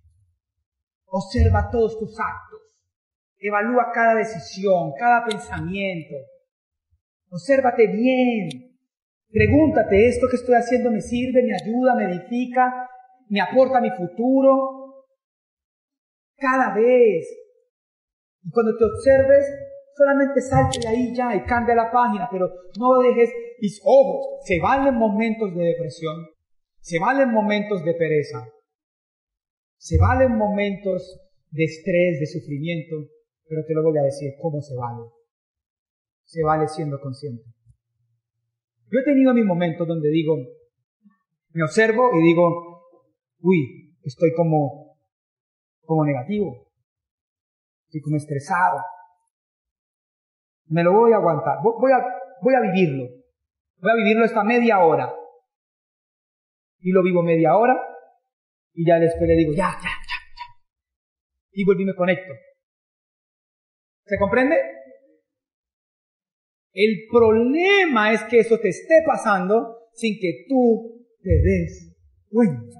[1.14, 2.60] Observa todos tus actos.
[3.38, 6.14] Evalúa cada decisión, cada pensamiento.
[7.30, 8.48] Obsérvate bien.
[9.30, 12.88] Pregúntate, ¿esto que estoy haciendo me sirve, me ayuda, me edifica,
[13.28, 15.04] me aporta mi futuro?
[16.36, 17.26] Cada vez.
[18.42, 19.46] Y cuando te observes,
[19.94, 22.48] solamente salte de ahí ya y cambia la página, pero
[22.78, 26.26] no dejes, y ojo, se valen momentos de depresión,
[26.80, 28.46] se valen momentos de pereza,
[29.82, 31.02] se valen momentos
[31.50, 32.94] de estrés, de sufrimiento,
[33.48, 35.10] pero te lo voy a decir, ¿cómo se vale?
[36.22, 37.42] Se vale siendo consciente.
[38.92, 40.36] Yo he tenido mis momentos donde digo,
[41.50, 42.86] me observo y digo,
[43.40, 44.98] uy, estoy como,
[45.80, 46.68] como negativo,
[47.86, 48.78] estoy como estresado.
[50.66, 51.98] Me lo voy a aguantar, voy a,
[52.40, 53.08] voy a vivirlo.
[53.78, 55.12] Voy a vivirlo esta media hora.
[56.78, 57.91] Y lo vivo media hora
[58.74, 60.44] y ya después le digo, ya, ya, ya, ya.
[61.52, 62.32] Y vuelvo y me conecto.
[64.04, 64.56] ¿Se comprende?
[66.72, 71.96] El problema es que eso te esté pasando sin que tú te des
[72.30, 72.78] cuenta.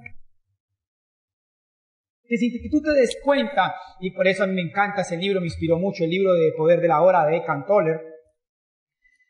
[2.25, 5.17] Que sin que tú te des cuenta, y por eso a mí me encanta ese
[5.17, 7.99] libro, me inspiró mucho, el libro de Poder de la Hora de Eckhart Tolle,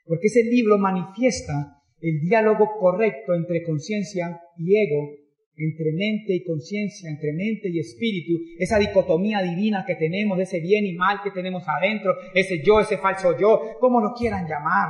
[0.05, 5.22] porque ese libro manifiesta el diálogo correcto entre conciencia y ego
[5.55, 10.85] entre mente y conciencia, entre mente y espíritu, esa dicotomía divina que tenemos, ese bien
[10.85, 14.89] y mal que tenemos adentro, ese yo, ese falso yo, como lo quieran llamar.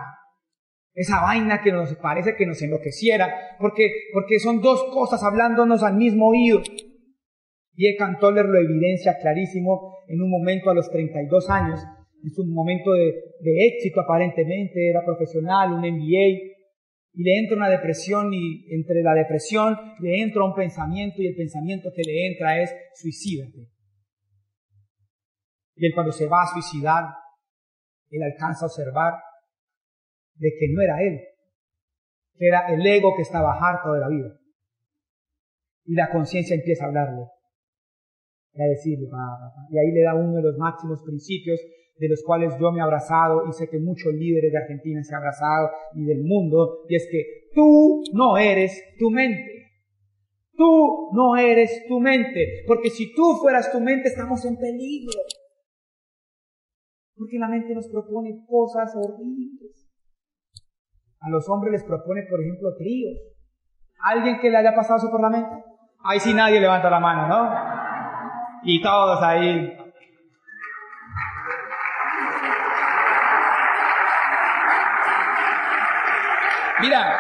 [0.94, 5.96] Esa vaina que nos parece que nos enloqueciera, porque, porque son dos cosas hablándonos al
[5.96, 6.62] mismo oído.
[7.76, 11.80] Y Cantoller lo evidencia clarísimo en un momento a los 32 años,
[12.24, 16.53] es un momento de, de éxito aparentemente, era profesional, un MBA,
[17.14, 21.36] y le entra una depresión y entre la depresión le entra un pensamiento y el
[21.36, 23.70] pensamiento que le entra es suicídate.
[25.76, 27.06] Y él cuando se va a suicidar,
[28.10, 29.14] él alcanza a observar
[30.36, 31.20] de que no era él,
[32.36, 34.40] que era el ego que estaba harto de la vida.
[35.86, 37.26] Y la conciencia empieza a hablarle,
[38.54, 39.08] y a decirle,
[39.70, 41.60] y ahí le da uno de los máximos principios
[41.96, 45.14] de los cuales yo me he abrazado y sé que muchos líderes de Argentina se
[45.14, 49.52] han abrazado y del mundo, y es que tú no eres tu mente.
[50.56, 55.20] Tú no eres tu mente, porque si tú fueras tu mente estamos en peligro.
[57.16, 59.90] Porque la mente nos propone cosas horribles.
[61.22, 63.18] A los hombres les propone, por ejemplo, tríos.
[64.04, 65.56] ¿Alguien que le haya pasado eso por la mente?
[66.04, 67.50] Ahí sí nadie levanta la mano, ¿no?
[68.64, 69.74] Y todos ahí
[76.84, 77.18] Mira,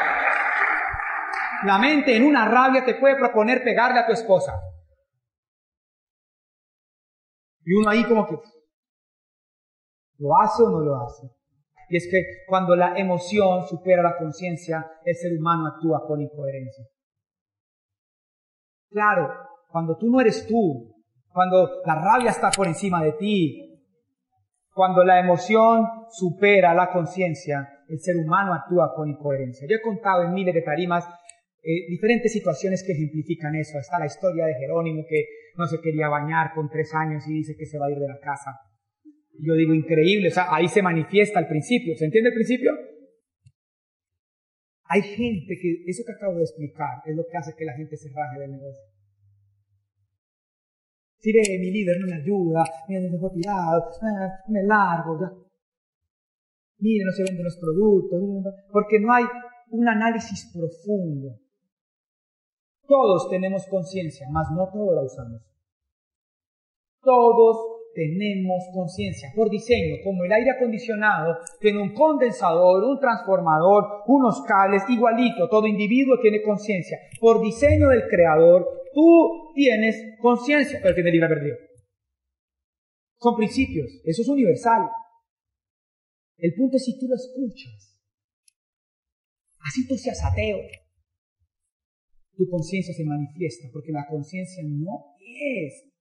[1.64, 4.59] la mente en una rabia te puede proponer pegarle a tu esposa.
[7.64, 8.36] Y uno ahí como que,
[10.18, 11.30] ¿lo hace o no lo hace?
[11.88, 16.84] Y es que cuando la emoción supera la conciencia, el ser humano actúa con incoherencia.
[18.89, 19.30] Claro,
[19.70, 20.93] cuando tú no eres tú,
[21.30, 23.82] cuando la rabia está por encima de ti,
[24.74, 29.68] cuando la emoción supera la conciencia, el ser humano actúa con incoherencia.
[29.70, 31.06] Yo he contado en miles de tarimas
[31.62, 33.80] eh, diferentes situaciones que ejemplifican eso.
[33.80, 35.26] Está la historia de Jerónimo que
[35.58, 38.08] no se quería bañar con tres años y dice que se va a ir de
[38.08, 38.52] la casa.
[39.40, 41.96] yo digo, increíble, o sea, ahí se manifiesta el principio.
[41.96, 42.72] ¿Se entiende el principio?
[44.86, 47.96] Hay gente que, eso que acabo de explicar, es lo que hace que la gente
[47.96, 48.84] se raje del negocio.
[51.20, 55.43] Si ve, mi líder no me ayuda, me dejó tirado, ah, me largo, ya
[56.84, 58.20] mire, no se venden los productos,
[58.72, 59.24] porque no hay
[59.72, 61.40] un análisis profundo.
[62.86, 65.42] Todos tenemos conciencia, mas no todos la usamos.
[67.02, 67.58] Todos
[67.94, 74.84] tenemos conciencia por diseño, como el aire acondicionado tiene un condensador, un transformador, unos cables,
[74.90, 76.98] igualito, todo individuo tiene conciencia.
[77.20, 81.56] Por diseño del creador, tú tienes conciencia, pero tiene libre albedrío.
[83.18, 84.90] Son principios, eso es universal.
[86.38, 88.00] El punto es si tú lo escuchas.
[89.60, 90.58] Así tú seas ateo.
[92.36, 95.92] Tu conciencia se manifiesta porque la conciencia no es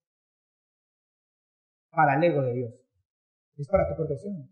[1.90, 2.74] para el ego de Dios.
[3.56, 4.50] Es para tu protección.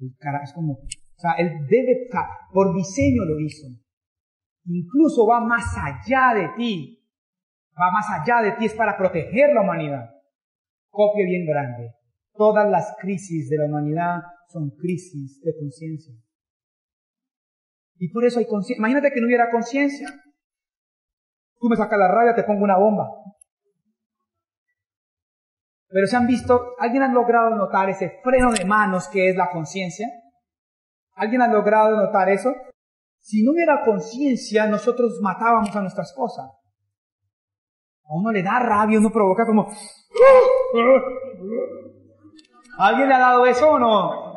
[0.00, 2.08] El cara, es como, o sea, él debe,
[2.52, 3.66] por diseño lo hizo.
[4.64, 6.94] Incluso va más allá de ti.
[7.78, 10.10] Va más allá de ti, es para proteger la humanidad.
[10.90, 11.94] Copia bien grande.
[12.38, 16.14] Todas las crisis de la humanidad son crisis de conciencia.
[17.96, 18.78] Y por eso hay conciencia.
[18.78, 20.08] Imagínate que no hubiera conciencia.
[21.58, 23.08] Tú me sacas la rabia, te pongo una bomba.
[25.88, 29.50] Pero se han visto, ¿alguien ha logrado notar ese freno de manos que es la
[29.50, 30.06] conciencia?
[31.16, 32.54] ¿Alguien ha logrado notar eso?
[33.18, 36.42] Si no hubiera conciencia, nosotros matábamos a nuestra esposa.
[38.04, 39.68] A uno le da rabia, uno provoca como...
[42.78, 44.28] ¿Alguien le ha dado eso o no?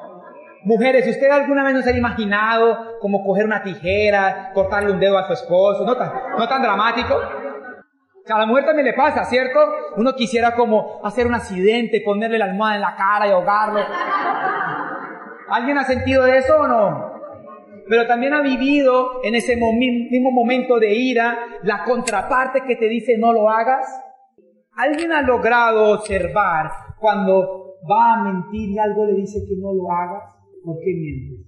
[0.63, 5.17] Mujeres, ¿usted alguna vez no se ha imaginado como coger una tijera, cortarle un dedo
[5.17, 5.85] a su esposo?
[5.85, 7.15] ¿No tan, no tan dramático?
[8.29, 9.59] a la mujer también le pasa, ¿cierto?
[9.97, 13.81] Uno quisiera como hacer un accidente, ponerle la almohada en la cara y ahogarlo.
[15.49, 17.11] ¿Alguien ha sentido eso o no?
[17.89, 23.17] Pero también ha vivido en ese mismo momento de ira la contraparte que te dice
[23.17, 23.85] no lo hagas.
[24.77, 29.91] ¿Alguien ha logrado observar cuando va a mentir y algo le dice que no lo
[29.91, 30.23] hagas,
[30.63, 31.47] ¿por qué mientes?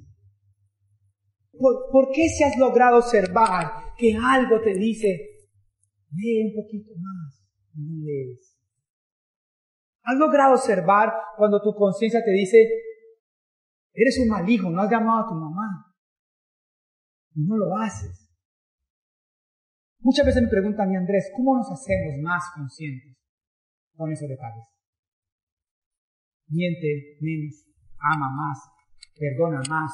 [1.60, 5.08] ¿Por, qué si has logrado observar que algo te dice,
[6.12, 8.58] lee un poquito más y no lees?
[10.04, 12.68] ¿Has logrado observar cuando tu conciencia te dice,
[13.94, 15.96] eres un mal hijo, no has llamado a tu mamá?
[17.36, 18.30] Y no lo haces.
[20.00, 23.16] Muchas veces me preguntan mí, Andrés, ¿cómo nos hacemos más conscientes
[23.96, 24.73] con esos detalles?
[26.54, 27.68] Miente menos,
[28.00, 28.60] ama más,
[29.18, 29.92] perdona más,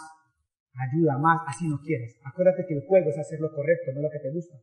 [0.75, 2.19] ayuda más, así no quieres.
[2.23, 4.55] Acuérdate que el juego es hacer lo correcto, no lo que te gusta.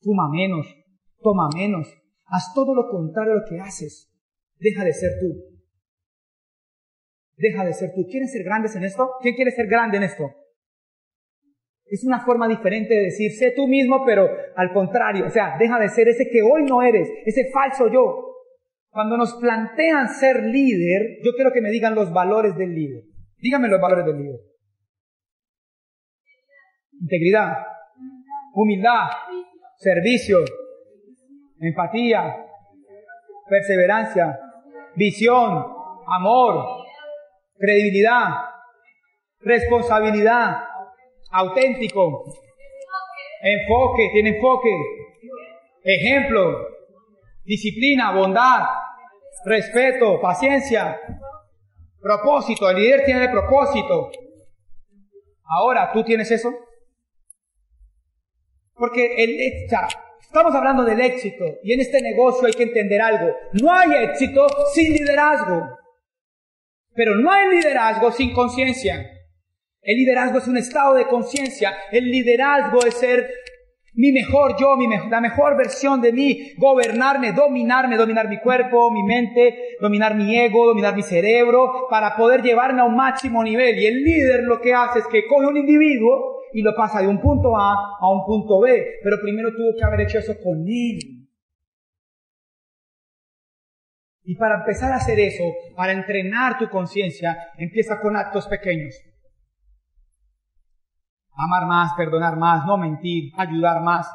[0.00, 0.66] fuma menos,
[1.20, 1.88] toma menos,
[2.26, 4.08] haz todo lo contrario a lo que haces.
[4.58, 5.58] Deja de ser tú.
[7.36, 8.06] Deja de ser tú.
[8.10, 9.10] ¿Quieren ser grandes en esto?
[9.20, 10.24] ¿Quién quiere ser grande en esto?
[11.84, 15.78] Es una forma diferente de decir, sé tú mismo, pero al contrario, o sea, deja
[15.78, 18.27] de ser ese que hoy no eres, ese falso yo.
[18.90, 23.04] Cuando nos plantean ser líder, yo quiero que me digan los valores del líder.
[23.38, 24.40] Díganme los valores del líder.
[27.00, 27.58] Integridad,
[28.54, 29.08] humildad,
[29.76, 30.38] servicio,
[31.60, 32.44] empatía,
[33.48, 34.38] perseverancia,
[34.96, 35.64] visión,
[36.06, 36.84] amor,
[37.56, 38.28] credibilidad,
[39.40, 40.56] responsabilidad,
[41.30, 42.24] auténtico,
[43.42, 44.70] enfoque, tiene enfoque,
[45.84, 46.66] ejemplo,
[47.44, 48.62] disciplina, bondad,
[49.44, 51.00] respeto, paciencia,
[52.00, 52.68] propósito.
[52.70, 54.10] El líder tiene el propósito.
[55.44, 56.52] Ahora, ¿tú tienes eso?
[58.74, 59.68] Porque el,
[60.20, 63.34] estamos hablando del éxito y en este negocio hay que entender algo.
[63.54, 65.78] No hay éxito sin liderazgo.
[66.94, 69.10] Pero no hay liderazgo sin conciencia.
[69.80, 71.76] El liderazgo es un estado de conciencia.
[71.90, 73.30] El liderazgo es ser
[73.98, 79.02] mi mejor yo, mi la mejor versión de mí, gobernarme, dominarme, dominar mi cuerpo, mi
[79.02, 83.76] mente, dominar mi ego, dominar mi cerebro, para poder llevarme a un máximo nivel.
[83.76, 87.08] Y el líder lo que hace es que coge un individuo y lo pasa de
[87.08, 90.60] un punto A a un punto B, pero primero tuvo que haber hecho eso con
[90.68, 91.26] él.
[94.22, 95.42] Y para empezar a hacer eso,
[95.74, 99.07] para entrenar tu conciencia, empieza con actos pequeños
[101.38, 104.10] amar más, perdonar más, no mentir, ayudar más.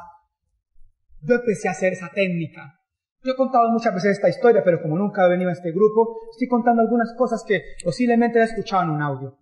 [1.22, 2.78] Yo empecé a hacer esa técnica.
[3.22, 6.20] Yo he contado muchas veces esta historia, pero como nunca he venido a este grupo,
[6.30, 9.38] estoy contando algunas cosas que posiblemente he escuchado en un audio.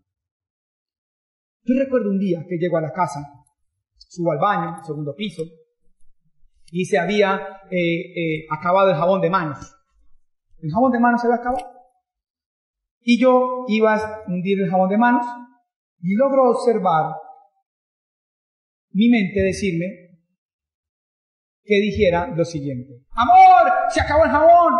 [1.64, 3.20] Yo recuerdo un día que llego a la casa,
[3.97, 5.43] subo al baño, segundo piso,
[6.70, 9.59] y se había eh, eh, acabado el jabón de manos.
[10.61, 11.66] El jabón de manos se había acabado.
[13.01, 15.26] Y yo iba a hundir el jabón de manos
[16.01, 17.14] y logro observar
[18.93, 19.86] mi mente decirme
[21.64, 23.05] que dijera lo siguiente.
[23.12, 24.74] Amor, se acabó el jabón.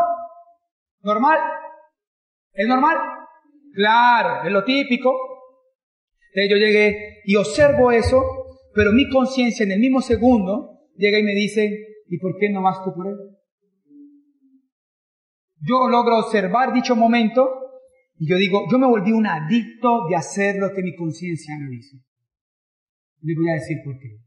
[1.03, 1.39] ¿Normal?
[2.53, 2.97] ¿Es normal?
[3.75, 5.13] Claro, es lo típico.
[6.35, 8.23] Entonces yo llegué y observo eso,
[8.75, 11.71] pero mi conciencia en el mismo segundo llega y me dice,
[12.09, 13.17] ¿y por qué no vas tú por él?
[15.61, 17.49] Yo logro observar dicho momento
[18.19, 21.69] y yo digo, yo me volví un adicto de hacer lo que mi conciencia me
[21.69, 21.99] dice.
[23.23, 24.19] Le voy a decir por qué.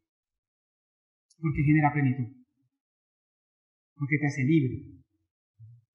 [1.40, 2.32] Porque genera plenitud.
[3.96, 5.04] Porque te hace libre.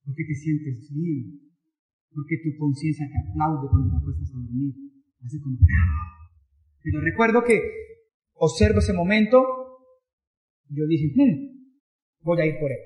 [0.05, 1.41] Porque te sientes bien.
[2.13, 4.75] Porque tu conciencia te aplaude cuando te acuestas a dormir.
[5.25, 5.57] Hace como...
[6.83, 7.61] Pero recuerdo que
[8.35, 9.43] observo ese momento.
[10.69, 11.73] Yo dije, hmm,
[12.21, 12.79] voy a ir por él.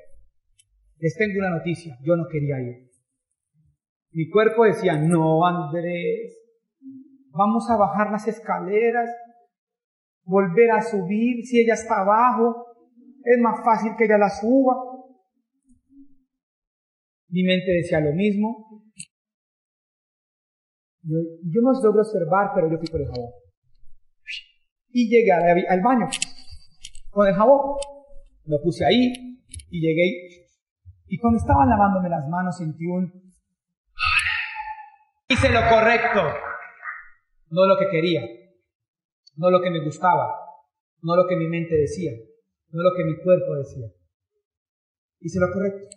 [0.98, 1.98] Les tengo una noticia.
[2.04, 2.88] Yo no quería ir.
[4.12, 6.38] Mi cuerpo decía, no, Andrés.
[7.30, 9.10] Vamos a bajar las escaleras
[10.24, 12.66] volver a subir, si ella está abajo,
[13.24, 14.74] es más fácil que ella la suba.
[17.28, 18.82] Mi mente decía lo mismo.
[21.02, 23.30] Yo, no logro observar, pero yo fui por el jabón.
[24.90, 26.06] Y llegué al, baño
[27.10, 27.76] con el jabón.
[28.44, 29.12] Lo puse ahí
[29.70, 30.46] y llegué.
[31.06, 33.12] Y cuando estaba lavándome las manos sentí un...
[35.28, 36.20] Hice lo correcto,
[37.50, 38.22] no lo que quería
[39.36, 40.34] no lo que me gustaba,
[41.02, 42.12] no lo que mi mente decía,
[42.70, 43.86] no lo que mi cuerpo decía.
[45.20, 45.88] Hice lo correcto.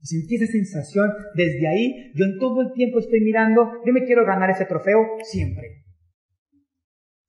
[0.00, 4.24] Sentí esa sensación desde ahí, yo en todo el tiempo estoy mirando, yo me quiero
[4.24, 5.84] ganar ese trofeo siempre.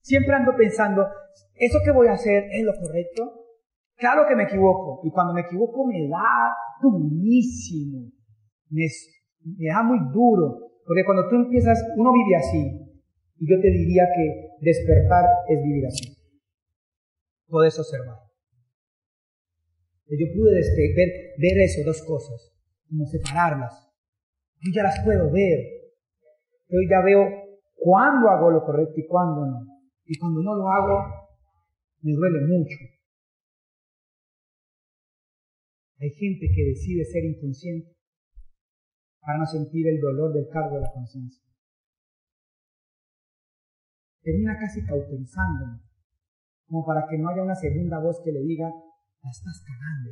[0.00, 1.06] Siempre ando pensando,
[1.54, 3.46] ¿eso que voy a hacer es lo correcto?
[3.96, 8.10] Claro que me equivoco, y cuando me equivoco me da durísimo,
[8.70, 8.86] me,
[9.58, 12.62] me da muy duro, porque cuando tú empiezas, uno vive así,
[13.38, 16.16] y yo te diría que despertar es vivir así.
[17.46, 18.18] Puedes observar.
[20.08, 20.60] Yo pude
[20.96, 22.54] ver, ver eso, dos cosas,
[22.88, 23.72] como separarlas.
[24.60, 25.58] Yo ya las puedo ver.
[26.68, 27.26] Yo ya veo
[27.74, 29.66] cuándo hago lo correcto y cuándo no.
[30.06, 31.28] Y cuando no lo hago,
[32.00, 32.76] me duele mucho.
[36.00, 37.92] Hay gente que decide ser inconsciente
[39.20, 41.47] para no sentir el dolor del cargo de la conciencia
[44.22, 45.80] termina casi cauterizándome,
[46.66, 48.68] como para que no haya una segunda voz que le diga,
[49.22, 50.10] la estás cagando.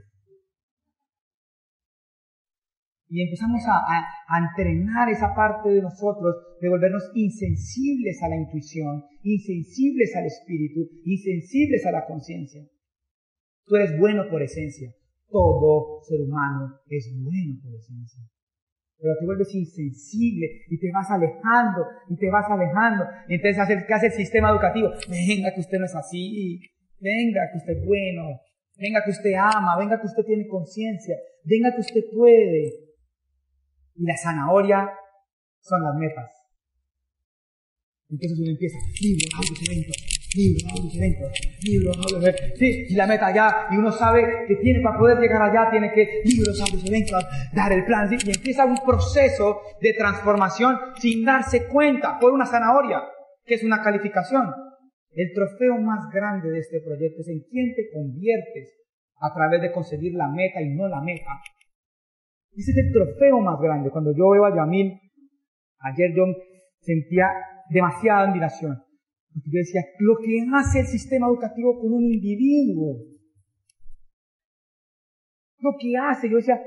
[3.08, 9.04] Y empezamos a, a, entrenar esa parte de nosotros, de volvernos insensibles a la intuición,
[9.22, 12.66] insensibles al espíritu, insensibles a la conciencia.
[13.64, 14.92] Tú eres bueno por esencia.
[15.28, 18.22] Todo ser humano es bueno por esencia.
[18.98, 23.04] Pero te vuelves insensible y te vas alejando y te vas alejando.
[23.28, 24.90] Y entonces, ¿qué hace el sistema educativo?
[25.08, 26.60] Venga, que usted no es así.
[26.98, 28.40] Venga, que usted es bueno.
[28.78, 29.76] Venga, que usted ama.
[29.78, 31.16] Venga, que usted tiene conciencia.
[31.44, 32.72] Venga, que usted puede.
[33.96, 34.90] Y la zanahoria
[35.60, 36.30] son las metas.
[38.08, 39.96] Entonces uno empieza, libro, audios, eventos,
[40.36, 41.32] libro, audios, eventos,
[41.62, 42.58] libro, audios, eventos.
[42.58, 45.90] Sí, y la meta ya, y uno sabe que tiene para poder llegar allá, tiene
[45.92, 47.24] que, libros, audios, eventos,
[47.54, 48.16] dar el plan, ¿sí?
[48.24, 53.02] y empieza un proceso de transformación sin darse cuenta por una zanahoria,
[53.44, 54.52] que es una calificación.
[55.12, 58.76] El trofeo más grande de este proyecto es en quién te conviertes
[59.18, 61.40] a través de conseguir la meta y no la meta.
[62.54, 63.90] Ese es el trofeo más grande.
[63.90, 64.92] Cuando yo veo a Yamil,
[65.78, 66.24] ayer yo
[66.80, 67.30] sentía
[67.70, 68.85] demasiada admiración.
[69.44, 72.96] Yo decía, lo que hace el sistema educativo con un individuo,
[75.58, 76.58] lo que hace, yo decía,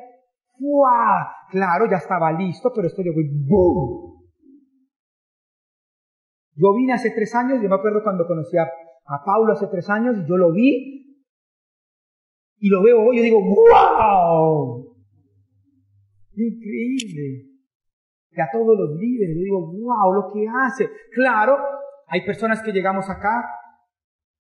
[0.59, 1.25] ¡guau!
[1.49, 4.19] Claro, ya estaba listo, pero esto llegó y ¡boom!
[6.55, 9.89] Yo vine hace tres años, yo me acuerdo cuando conocí a, a Paulo hace tres
[9.89, 11.25] años, y yo lo vi,
[12.59, 14.95] y lo veo hoy, yo digo, ¡wow!
[16.35, 17.49] Increíble
[18.31, 19.35] que a todos los líderes.
[19.35, 20.89] Yo digo, wow, lo que hace.
[21.13, 21.57] Claro,
[22.09, 23.43] hay personas que llegamos acá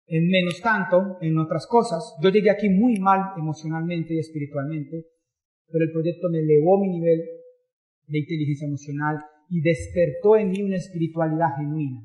[0.08, 2.16] en menos tanto, en otras cosas.
[2.22, 5.06] Yo llegué aquí muy mal emocionalmente y espiritualmente,
[5.72, 7.22] pero el proyecto me elevó mi nivel
[8.08, 12.02] de inteligencia emocional y despertó en mí una espiritualidad genuina.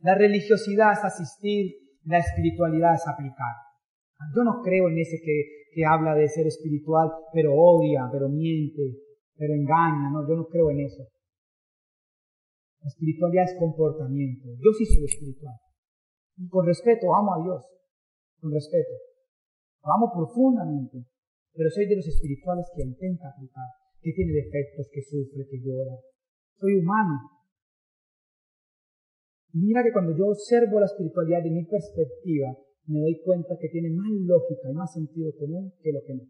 [0.00, 1.72] La religiosidad es asistir,
[2.04, 3.54] la espiritualidad es aplicar.
[4.36, 5.44] Yo no creo en ese que,
[5.74, 8.82] que habla de ser espiritual, pero odia, pero miente,
[9.36, 11.02] pero engaña, no, yo no creo en eso.
[12.82, 14.48] La espiritualidad es comportamiento.
[14.56, 15.56] Yo sí soy espiritual.
[16.36, 17.62] Y con respeto amo a Dios.
[18.40, 18.92] Con respeto.
[19.84, 21.04] Lo amo profundamente.
[21.52, 23.68] Pero soy de los espirituales que intenta aplicar,
[24.00, 25.96] que tiene defectos, que sufre, que llora.
[26.58, 27.20] Soy humano.
[29.52, 32.56] Y mira que cuando yo observo la espiritualidad de mi perspectiva,
[32.86, 36.24] me doy cuenta que tiene más lógica y más sentido común que lo que no.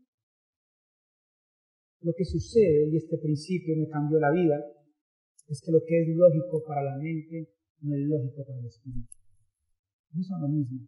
[2.02, 4.56] Lo que sucede, y este principio me cambió la vida,
[5.50, 7.50] es que lo que es lógico para la mente
[7.82, 9.10] no es lógico para el espíritu.
[10.14, 10.86] No son lo mismo.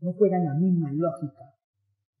[0.00, 1.56] No juegan la misma lógica.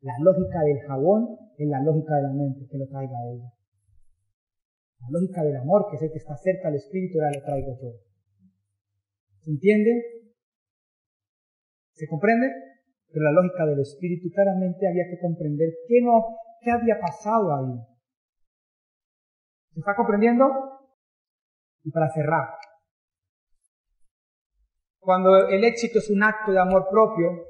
[0.00, 3.52] La lógica del jabón es la lógica de la mente que lo traiga a ella.
[5.00, 7.76] La lógica del amor, que es el que está cerca al espíritu, ya lo traigo
[7.80, 7.92] yo.
[9.44, 9.92] ¿Se entiende?
[11.92, 12.48] ¿Se comprende?
[13.12, 16.24] Pero la lógica del espíritu claramente había que comprender qué no,
[16.62, 17.97] qué había pasado ahí.
[19.78, 20.44] ¿Se está comprendiendo?
[21.84, 22.48] Y para cerrar,
[24.98, 27.46] cuando el éxito es un acto de amor propio,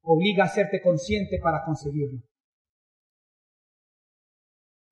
[0.00, 2.22] obliga a hacerte consciente para conseguirlo.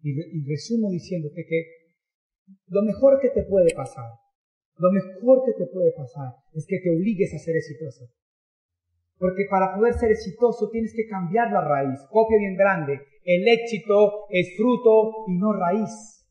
[0.02, 1.94] Y, resumo diciéndote que
[2.66, 4.10] lo mejor que te puede pasar,
[4.76, 8.04] lo mejor que te puede pasar es que te obligues a ser exitoso.
[9.22, 12.00] Porque para poder ser exitoso tienes que cambiar la raíz.
[12.10, 13.00] Copia bien grande.
[13.22, 16.26] El éxito es fruto y no raíz.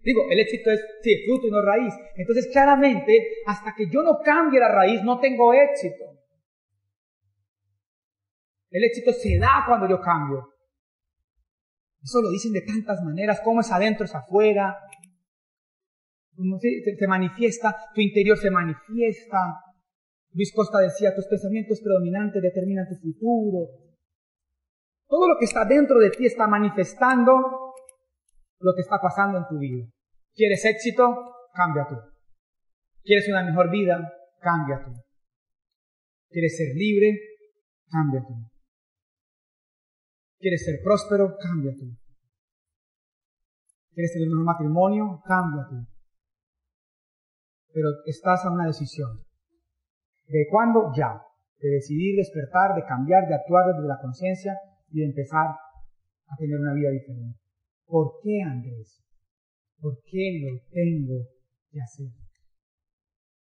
[0.00, 1.94] Digo, el éxito es, sí, fruto y no raíz.
[2.16, 6.04] Entonces, claramente, hasta que yo no cambie la raíz, no tengo éxito.
[8.68, 10.46] El éxito se da cuando yo cambio.
[12.02, 14.76] Eso lo dicen de tantas maneras, como es adentro, es afuera.
[16.98, 19.71] Se manifiesta, tu interior se manifiesta.
[20.34, 23.68] Luis Costa decía, tus pensamientos predominantes determinan tu futuro.
[25.06, 27.72] Todo lo que está dentro de ti está manifestando
[28.62, 29.86] lo que está pasando en tu vida.
[30.34, 31.04] ¿Quieres éxito?
[31.52, 31.96] Cambia tú.
[33.02, 34.12] ¿Quieres una mejor vida?
[34.40, 34.92] Cambia tú.
[36.30, 37.18] ¿Quieres ser libre?
[37.90, 38.34] Cambia tú.
[40.38, 41.36] ¿Quieres ser próspero?
[41.38, 41.94] Cambia tú.
[43.92, 45.22] ¿Quieres tener un mejor matrimonio?
[45.26, 45.86] Cambia tú.
[47.74, 49.24] Pero estás a una decisión.
[50.32, 50.90] ¿De cuándo?
[50.96, 51.20] Ya.
[51.60, 54.54] De decidir despertar, de cambiar, de actuar desde la conciencia
[54.90, 57.38] y de empezar a tener una vida diferente.
[57.86, 59.04] ¿Por qué, Andrés?
[59.78, 61.28] ¿Por qué lo tengo
[61.70, 62.06] que hacer?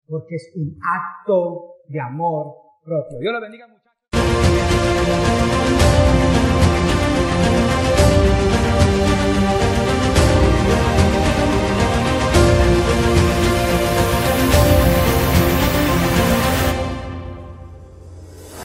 [0.07, 3.19] Porque es un acto de amor propio.
[3.19, 5.40] Dios lo bendiga, muchachos.